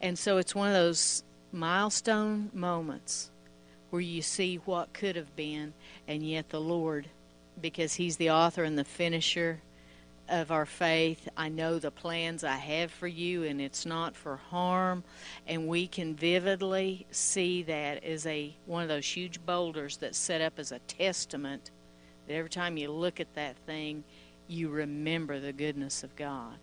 [0.00, 3.30] And so it's one of those milestone moments
[3.90, 5.72] where you see what could have been,
[6.06, 7.08] and yet the Lord,
[7.60, 9.60] because He's the author and the finisher
[10.28, 14.36] of our faith, I know the plans I have for you, and it's not for
[14.36, 15.04] harm.
[15.46, 20.40] And we can vividly see that as a one of those huge boulders that's set
[20.40, 21.70] up as a testament
[22.26, 24.04] that every time you look at that thing,
[24.46, 26.58] you remember the goodness of God.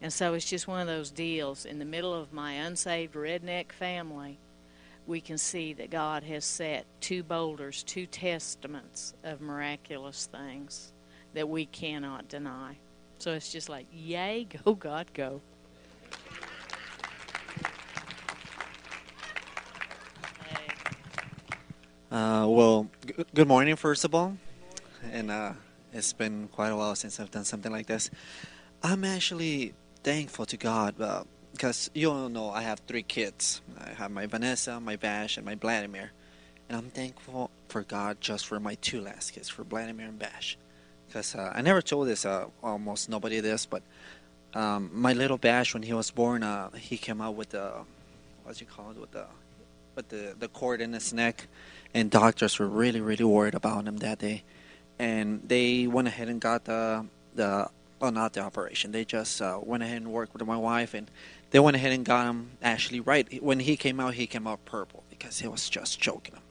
[0.00, 1.64] And so it's just one of those deals.
[1.64, 4.38] In the middle of my unsaved redneck family,
[5.06, 10.92] we can see that God has set two boulders, two testaments of miraculous things
[11.34, 12.76] that we cannot deny.
[13.18, 15.40] So it's just like, yay, go, God, go.
[22.10, 24.36] Uh, well, g- good morning, first of all.
[25.12, 25.52] And uh,
[25.92, 28.10] it's been quite a while since I've done something like this.
[28.82, 29.74] I'm actually
[30.08, 30.94] thankful to God
[31.52, 33.60] because uh, you all know I have three kids.
[33.78, 36.12] I have my Vanessa, my Bash, and my Vladimir.
[36.66, 40.56] And I'm thankful for God just for my two last kids, for Vladimir and Bash.
[41.06, 43.82] Because uh, I never told this, uh, almost nobody this, but
[44.54, 47.72] um, my little Bash, when he was born, uh, he came out with the,
[48.44, 49.26] what's you call it, with the,
[49.94, 51.48] with the, the cord in his neck.
[51.92, 54.42] And doctors were really, really worried about him that day.
[54.98, 57.68] And they went ahead and got the, the
[58.00, 58.92] well, not the operation.
[58.92, 61.10] They just uh, went ahead and worked with my wife, and
[61.50, 63.42] they went ahead and got him actually right.
[63.42, 66.42] When he came out, he came out purple because he was just choking him.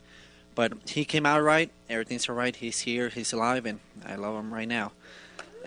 [0.55, 1.69] But he came out right.
[1.89, 2.55] Everything's all right.
[2.55, 3.09] He's here.
[3.09, 4.91] He's alive, and I love him right now.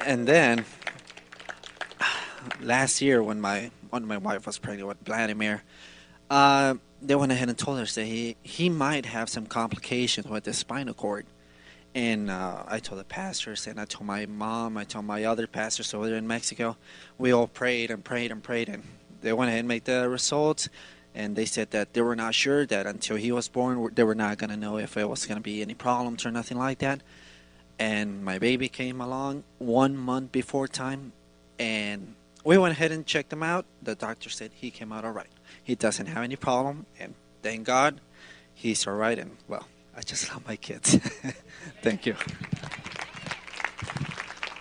[0.05, 0.65] And then
[2.61, 5.63] last year, when my when my wife was pregnant with Vladimir,
[6.29, 10.45] uh, they went ahead and told us that he he might have some complications with
[10.45, 11.25] the spinal cord
[11.95, 15.47] and uh, I told the pastors, and I told my mom, I told my other
[15.47, 16.77] pastors over there in Mexico.
[17.19, 18.85] We all prayed and prayed and prayed, and
[19.23, 20.69] they went ahead and made the results.
[21.13, 24.15] And they said that they were not sure that until he was born, they were
[24.15, 26.79] not going to know if it was going to be any problems or nothing like
[26.79, 27.01] that.
[27.81, 31.13] And my baby came along one month before time,
[31.59, 32.15] and
[32.45, 33.65] we went ahead and checked him out.
[33.83, 35.31] The doctor said he came out all right.
[35.65, 38.01] He doesn't have any problem, and thank God,
[38.55, 39.19] he's all right.
[39.19, 39.67] And well,
[39.97, 40.95] I just love my kids.
[41.83, 42.17] Thank you.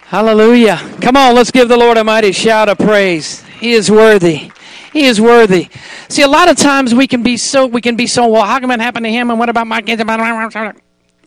[0.10, 0.78] Hallelujah.
[1.02, 3.44] Come on, let's give the Lord a mighty shout of praise.
[3.60, 4.52] He is worthy.
[4.92, 5.70] He is worthy.
[6.08, 8.44] See, a lot of times we can be so we can be so well.
[8.44, 9.30] How come it happened to him?
[9.30, 10.02] And what about my kids?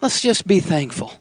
[0.01, 1.13] Let's just be thankful,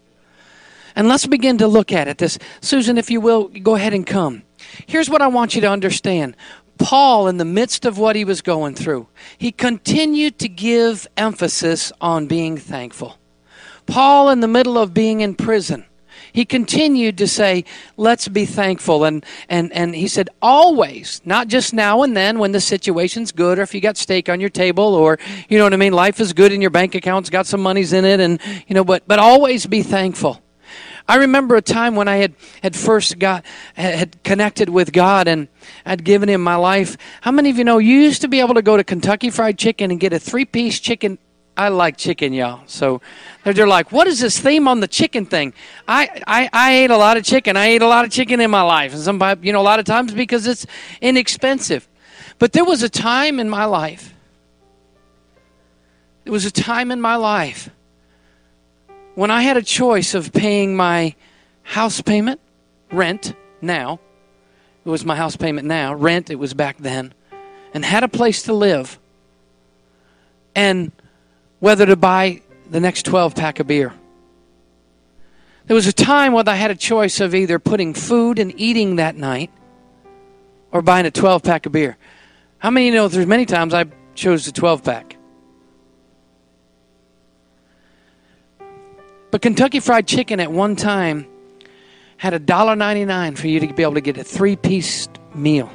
[0.96, 2.18] and let's begin to look at it.
[2.18, 4.42] This Susan, if you will, go ahead and come.
[4.88, 6.36] Here's what I want you to understand.
[6.82, 9.08] Paul, in the midst of what he was going through,
[9.38, 13.18] he continued to give emphasis on being thankful.
[13.86, 15.86] Paul, in the middle of being in prison,
[16.34, 17.66] he continued to say,
[17.98, 19.04] let's be thankful.
[19.04, 23.60] And, and, and he said, always, not just now and then when the situation's good
[23.60, 25.20] or if you got steak on your table or,
[25.50, 27.94] you know what I mean, life is good and your bank account's got some monies
[27.94, 30.42] in it and, you know, but, but always be thankful.
[31.12, 33.44] I remember a time when I had, had first got
[33.74, 35.50] had connected with God and
[35.86, 36.96] I'd given him my life.
[37.20, 39.58] How many of you know you used to be able to go to Kentucky Fried
[39.58, 41.18] Chicken and get a three piece chicken
[41.58, 42.62] I like chicken, y'all.
[42.66, 43.02] So
[43.44, 45.54] they're, like, what is this theme on the chicken thing?
[45.86, 47.58] I, I, I ate a lot of chicken.
[47.58, 48.94] I ate a lot of chicken in my life.
[48.94, 50.66] And some, you know, a lot of times because it's
[51.02, 51.90] inexpensive.
[52.40, 54.14] But there was a time in my life.
[56.24, 57.70] There was a time in my life
[59.16, 61.16] when I had a choice of paying my
[61.64, 62.40] house payment,
[62.92, 64.00] rent, now.
[64.86, 65.94] It was my house payment now.
[65.94, 67.14] Rent, it was back then.
[67.74, 69.00] And had a place to live.
[70.56, 70.92] And
[71.60, 73.94] whether to buy the next 12 pack of beer.
[75.68, 78.96] There was a time when I had a choice of either putting food and eating
[78.96, 79.52] that night
[80.72, 81.98] or buying a 12 pack of beer.
[82.58, 83.86] How many you know there's many times I
[84.16, 85.16] chose the 12 pack?
[89.32, 91.26] But Kentucky Fried Chicken at one time
[92.18, 95.08] had a dollar ninety nine for you to be able to get a three piece
[95.34, 95.72] meal.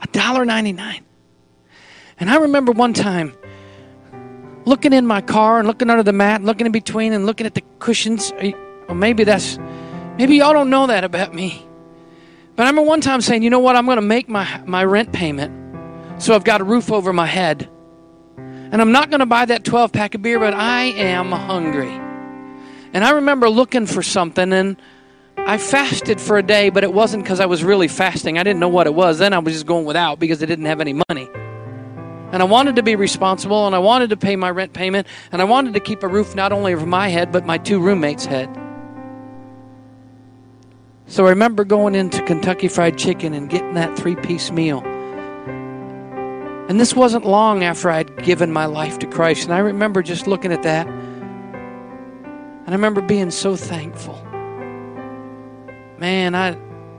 [0.00, 1.04] A dollar ninety nine.
[2.18, 3.32] And I remember one time
[4.64, 7.46] looking in my car and looking under the mat and looking in between and looking
[7.46, 8.32] at the cushions.
[8.88, 9.58] Or maybe that's,
[10.16, 11.64] maybe y'all don't know that about me.
[12.56, 14.84] But I remember one time saying, you know what, I'm going to make my, my
[14.84, 15.54] rent payment
[16.20, 17.68] so I've got a roof over my head.
[18.36, 22.07] And I'm not going to buy that 12 pack of beer, but I am hungry.
[22.92, 24.76] And I remember looking for something and
[25.36, 28.38] I fasted for a day, but it wasn't because I was really fasting.
[28.38, 29.18] I didn't know what it was.
[29.18, 31.28] Then I was just going without because I didn't have any money.
[32.32, 35.40] And I wanted to be responsible and I wanted to pay my rent payment and
[35.40, 38.26] I wanted to keep a roof not only over my head but my two roommates'
[38.26, 38.48] head.
[41.06, 44.82] So I remember going into Kentucky Fried Chicken and getting that three piece meal.
[46.68, 49.44] And this wasn't long after I'd given my life to Christ.
[49.44, 50.86] And I remember just looking at that.
[52.68, 54.22] And I remember being so thankful.
[55.96, 56.48] Man, I,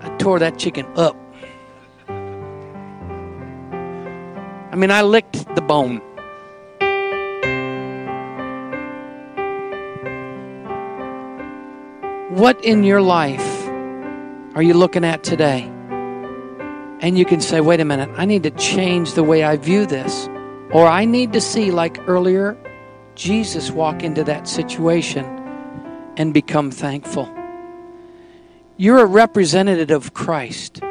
[0.02, 1.16] I tore that chicken up.
[4.72, 6.00] I mean, I licked the bone.
[12.36, 13.68] What in your life
[14.56, 15.66] are you looking at today?
[17.00, 19.86] And you can say, wait a minute, I need to change the way I view
[19.86, 20.28] this.
[20.72, 22.58] Or I need to see, like earlier,
[23.14, 25.39] Jesus walk into that situation
[26.20, 27.34] and become thankful.
[28.78, 30.82] You're a representative of Christ.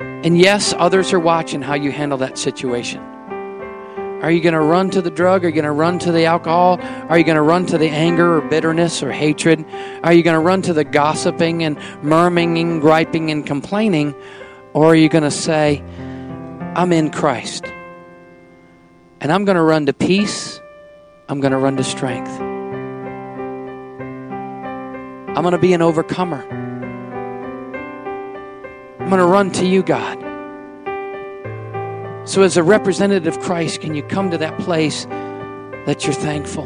[0.00, 3.00] And yes, others are watching how you handle that situation.
[4.22, 5.44] Are you going to run to the drug?
[5.44, 6.78] Are you going to run to the alcohol?
[7.08, 9.64] Are you going to run to the anger or bitterness or hatred?
[10.04, 14.14] Are you going to run to the gossiping and murmuring, griping, and complaining?
[14.72, 15.82] Or are you going to say,
[16.76, 17.64] I'm in Christ
[19.20, 20.60] and I'm going to run to peace?
[21.28, 22.49] I'm going to run to strength.
[25.36, 26.42] I'm going to be an overcomer.
[28.98, 30.18] I'm going to run to you, God.
[32.28, 35.04] So, as a representative of Christ, can you come to that place
[35.86, 36.64] that you're thankful?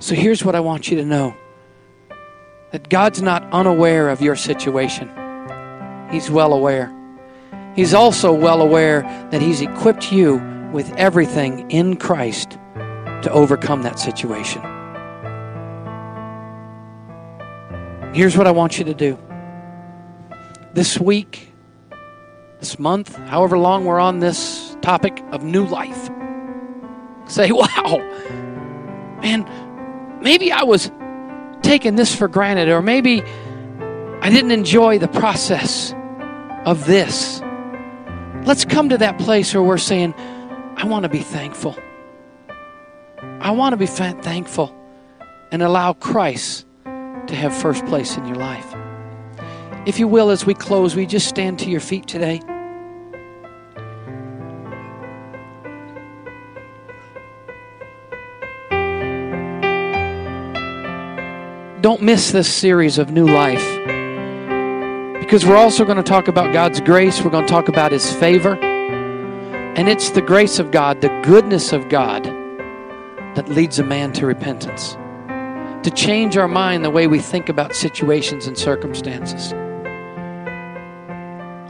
[0.00, 1.34] So, here's what I want you to know
[2.72, 5.10] that God's not unaware of your situation,
[6.10, 6.94] He's well aware.
[7.74, 10.36] He's also well aware that He's equipped you
[10.72, 12.58] with everything in Christ
[13.22, 14.79] to overcome that situation.
[18.12, 19.16] Here's what I want you to do.
[20.74, 21.52] This week,
[22.58, 26.10] this month, however long we're on this topic of new life.
[27.26, 27.98] Say, wow,
[29.22, 30.90] man, maybe I was
[31.62, 35.94] taking this for granted, or maybe I didn't enjoy the process
[36.64, 37.40] of this.
[38.44, 40.14] Let's come to that place where we're saying,
[40.76, 41.78] I want to be thankful.
[43.40, 44.74] I want to be thankful
[45.52, 46.66] and allow Christ
[47.30, 48.74] to have first place in your life.
[49.86, 52.42] If you will, as we close, we just stand to your feet today.
[61.80, 63.64] Don't miss this series of new life.
[65.20, 67.22] because we're also going to talk about God's grace.
[67.22, 68.56] We're going to talk about His favor.
[69.76, 72.24] And it's the grace of God, the goodness of God,
[73.36, 74.96] that leads a man to repentance,
[75.82, 79.52] to change our mind the way we think about situations and circumstances.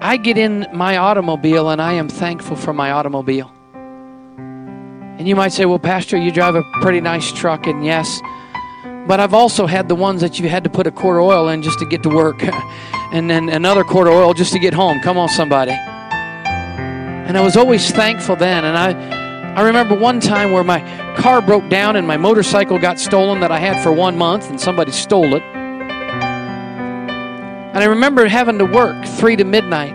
[0.02, 3.52] I get in my automobile and I am thankful for my automobile.
[4.36, 8.22] And you might say, well, Pastor, you drive a pretty nice truck, and yes,
[9.06, 11.48] but I've also had the ones that you had to put a quart of oil
[11.48, 12.42] in just to get to work,
[13.12, 14.98] and then another quart of oil just to get home.
[15.00, 15.72] Come on, somebody.
[15.72, 18.64] And I was always thankful then.
[18.64, 19.19] And I,
[19.56, 20.80] I remember one time where my
[21.16, 24.60] car broke down and my motorcycle got stolen that I had for one month, and
[24.60, 25.42] somebody stole it.
[27.72, 29.92] And I remember having to work three to midnight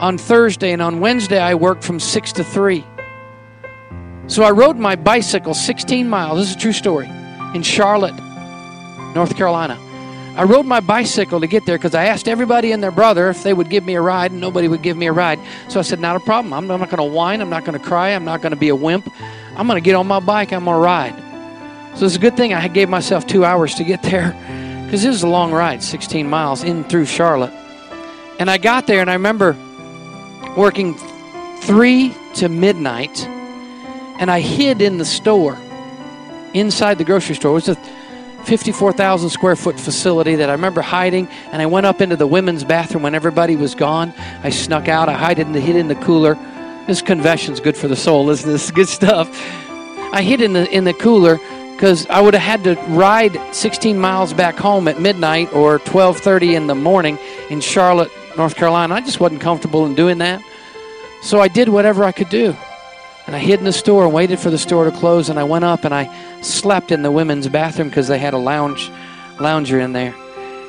[0.00, 2.84] on Thursday, and on Wednesday I worked from six to three.
[4.26, 6.38] So I rode my bicycle 16 miles.
[6.38, 7.08] This is a true story.
[7.54, 8.16] In Charlotte,
[9.14, 9.78] North Carolina.
[10.40, 13.42] I rode my bicycle to get there because I asked everybody and their brother if
[13.42, 15.38] they would give me a ride, and nobody would give me a ride.
[15.68, 16.54] So I said, Not a problem.
[16.54, 17.42] I'm not going to whine.
[17.42, 18.12] I'm not going to cry.
[18.12, 19.12] I'm not going to be a wimp.
[19.54, 20.54] I'm going to get on my bike.
[20.54, 21.14] I'm going to ride.
[21.94, 24.30] So it's a good thing I gave myself two hours to get there
[24.86, 27.52] because it was a long ride, 16 miles in through Charlotte.
[28.38, 29.54] And I got there, and I remember
[30.56, 30.94] working
[31.58, 33.26] three to midnight
[34.18, 35.58] and I hid in the store,
[36.54, 37.50] inside the grocery store.
[37.50, 37.99] It was a
[38.46, 42.64] 54,000 square foot facility that I remember hiding, and I went up into the women's
[42.64, 44.12] bathroom when everybody was gone.
[44.42, 45.08] I snuck out.
[45.08, 46.34] I hid in the, hid in the cooler.
[46.86, 48.70] This confession's good for the soul, isn't this?
[48.80, 49.28] Good stuff.
[50.12, 51.38] I hid in the in the cooler
[51.72, 56.54] because I would have had to ride 16 miles back home at midnight or 12:30
[56.54, 57.16] in the morning
[57.48, 58.94] in Charlotte, North Carolina.
[58.94, 60.42] I just wasn't comfortable in doing that,
[61.22, 62.56] so I did whatever I could do.
[63.30, 65.28] And I hid in the store and waited for the store to close.
[65.28, 66.10] And I went up and I
[66.42, 68.90] slept in the women's bathroom because they had a lounge
[69.38, 70.12] lounger in there.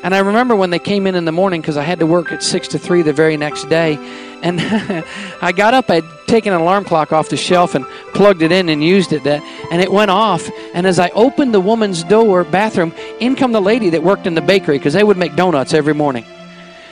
[0.04, 2.32] And I remember when they came in in the morning because I had to work
[2.32, 3.96] at six to three the very next day.
[4.44, 4.62] And
[5.42, 7.84] I got up, I'd taken an alarm clock off the shelf and
[8.14, 9.24] plugged it in and used it.
[9.24, 9.42] That
[9.72, 10.48] and it went off.
[10.76, 14.36] And as I opened the woman's door bathroom, in come the lady that worked in
[14.36, 16.26] the bakery because they would make donuts every morning.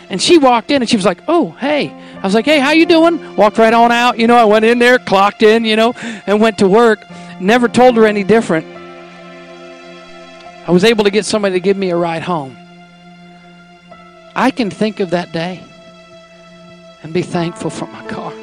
[0.10, 2.72] And she walked in and she was like, "Oh, hey." I was like, "Hey, how
[2.72, 4.20] you doing?" Walked right on out.
[4.20, 5.94] You know, I went in there, clocked in, you know,
[6.28, 7.06] and went to work.
[7.40, 8.66] Never told her any different.
[10.68, 12.56] I was able to get somebody to give me a ride home.
[14.36, 15.64] I can think of that day
[17.02, 18.34] and be thankful for my car.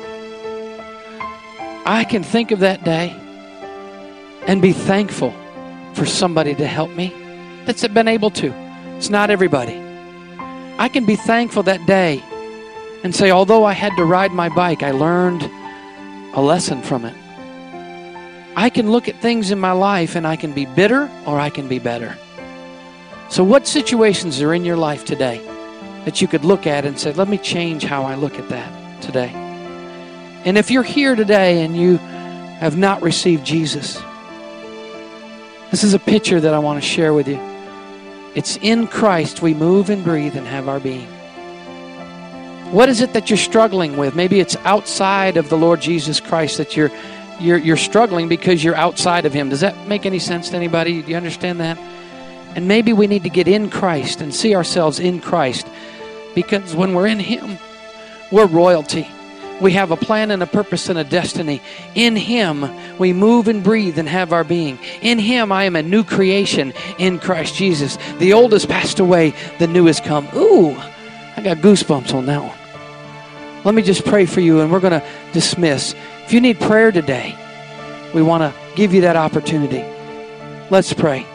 [1.85, 3.14] I can think of that day
[4.47, 5.33] and be thankful
[5.95, 7.14] for somebody to help me
[7.64, 8.53] that's been able to.
[8.97, 9.81] It's not everybody.
[10.79, 12.22] I can be thankful that day
[13.07, 15.48] and say, although I had to ride my bike, I learned
[16.34, 17.14] a lesson from it.
[18.57, 21.48] I can look at things in my life and I can be bitter or I
[21.48, 22.18] can be better.
[23.28, 25.40] So, what situations are in your life today
[26.04, 29.02] that you could look at and say, let me change how I look at that
[29.02, 29.30] today?
[30.44, 31.98] And if you're here today and you
[32.59, 34.02] have not received Jesus,
[35.70, 37.38] this is a picture that I want to share with you.
[38.34, 41.16] It's in Christ we move and breathe and have our being.
[42.73, 44.17] What is it that you're struggling with?
[44.17, 46.91] Maybe it's outside of the Lord Jesus Christ that you're
[47.39, 49.51] you're, you're struggling because you're outside of Him.
[49.51, 51.03] Does that make any sense to anybody?
[51.03, 51.79] Do you understand that?
[52.57, 55.67] And maybe we need to get in Christ and see ourselves in Christ
[56.35, 57.59] because when we're in Him,
[58.33, 59.07] we're royalty.
[59.61, 61.62] We have a plan and a purpose and a destiny.
[61.95, 64.79] In Him, we move and breathe and have our being.
[65.03, 67.97] In Him, I am a new creation in Christ Jesus.
[68.19, 70.27] The old has passed away, the new has come.
[70.35, 70.77] Ooh,
[71.37, 72.59] I got goosebumps on that one.
[73.64, 75.95] Let me just pray for you and we're going to dismiss.
[76.24, 77.37] If you need prayer today,
[78.14, 79.84] we want to give you that opportunity.
[80.70, 81.26] Let's pray.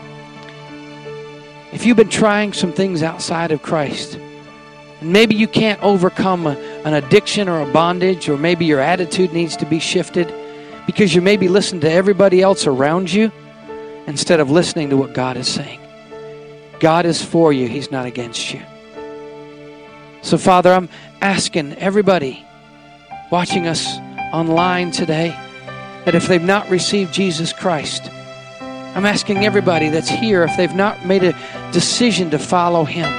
[1.72, 6.52] If you've been trying some things outside of Christ, and maybe you can't overcome a,
[6.86, 10.34] an addiction or a bondage, or maybe your attitude needs to be shifted
[10.86, 13.32] because you maybe listen to everybody else around you
[14.08, 15.80] instead of listening to what God is saying.
[16.80, 18.62] God is for you, He's not against you.
[20.22, 20.88] So, Father, I'm
[21.22, 22.46] asking everybody
[23.32, 23.98] watching us
[24.34, 25.30] online today
[26.06, 28.10] that if they've not received Jesus Christ,
[28.94, 31.36] I'm asking everybody that's here if they've not made a
[31.72, 33.10] decision to follow Him,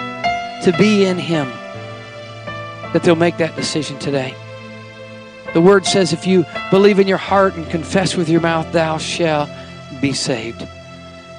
[0.62, 1.48] to be in Him,
[2.92, 4.34] that they'll make that decision today.
[5.54, 8.98] The Word says if you believe in your heart and confess with your mouth, thou
[8.98, 9.50] shalt
[10.00, 10.62] be saved.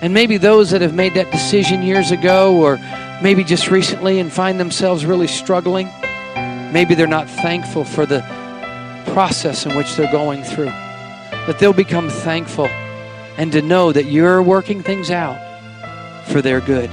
[0.02, 2.78] And maybe those that have made that decision years ago or
[3.24, 5.88] maybe just recently and find themselves really struggling,
[6.74, 8.20] maybe they're not thankful for the
[9.14, 10.66] process in which they're going through.
[10.66, 12.68] That they'll become thankful
[13.38, 15.40] and to know that you're working things out
[16.28, 16.90] for their good.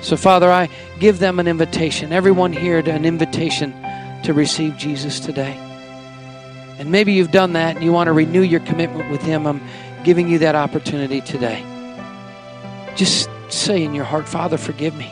[0.00, 0.68] So, Father, I
[1.00, 3.72] give them an invitation, everyone here, an invitation
[4.22, 5.54] to receive Jesus today.
[6.78, 9.46] And maybe you've done that and you want to renew your commitment with Him.
[9.46, 9.60] I'm
[10.04, 11.64] giving you that opportunity today.
[12.96, 15.10] Just say in your heart, Father, forgive me.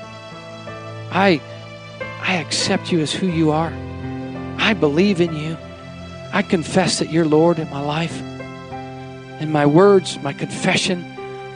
[1.11, 1.41] I,
[2.20, 3.72] I accept you as who you are.
[4.59, 5.57] I believe in you.
[6.32, 8.20] I confess that you're Lord in my life.
[9.41, 11.05] And my words, my confession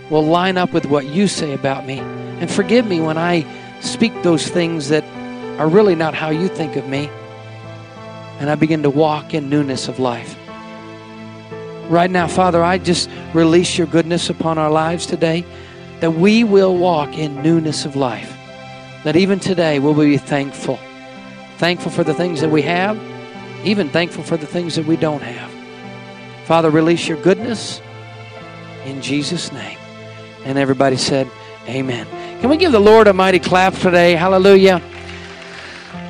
[0.09, 1.99] will line up with what you say about me.
[1.99, 3.47] And forgive me when I
[3.81, 5.05] speak those things that
[5.59, 7.11] are really not how you think of me.
[8.39, 10.37] And I begin to walk in newness of life.
[11.89, 15.45] Right now, Father, I just release your goodness upon our lives today
[16.03, 18.37] that we will walk in newness of life.
[19.05, 20.81] That even today we'll be thankful.
[21.59, 23.01] Thankful for the things that we have,
[23.65, 25.49] even thankful for the things that we don't have.
[26.45, 27.81] Father, release your goodness
[28.85, 29.79] in Jesus' name.
[30.45, 31.31] And everybody said,
[31.69, 32.09] Amen.
[32.41, 34.17] Can we give the Lord a mighty clap today?
[34.17, 34.83] Hallelujah.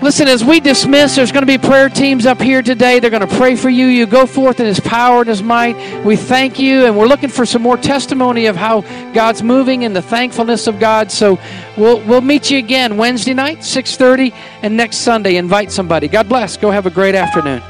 [0.03, 2.99] Listen, as we dismiss, there's going to be prayer teams up here today.
[2.99, 3.87] They're going to pray for you.
[3.87, 5.77] You go forth in His power and His might.
[6.05, 8.81] We thank you, and we're looking for some more testimony of how
[9.13, 11.13] God's moving and the thankfulness of God.
[11.13, 11.39] So
[11.77, 15.37] we'll we'll meet you again Wednesday night, 6:30, and next Sunday.
[15.37, 16.09] Invite somebody.
[16.09, 16.57] God bless.
[16.57, 17.63] Go have a great afternoon.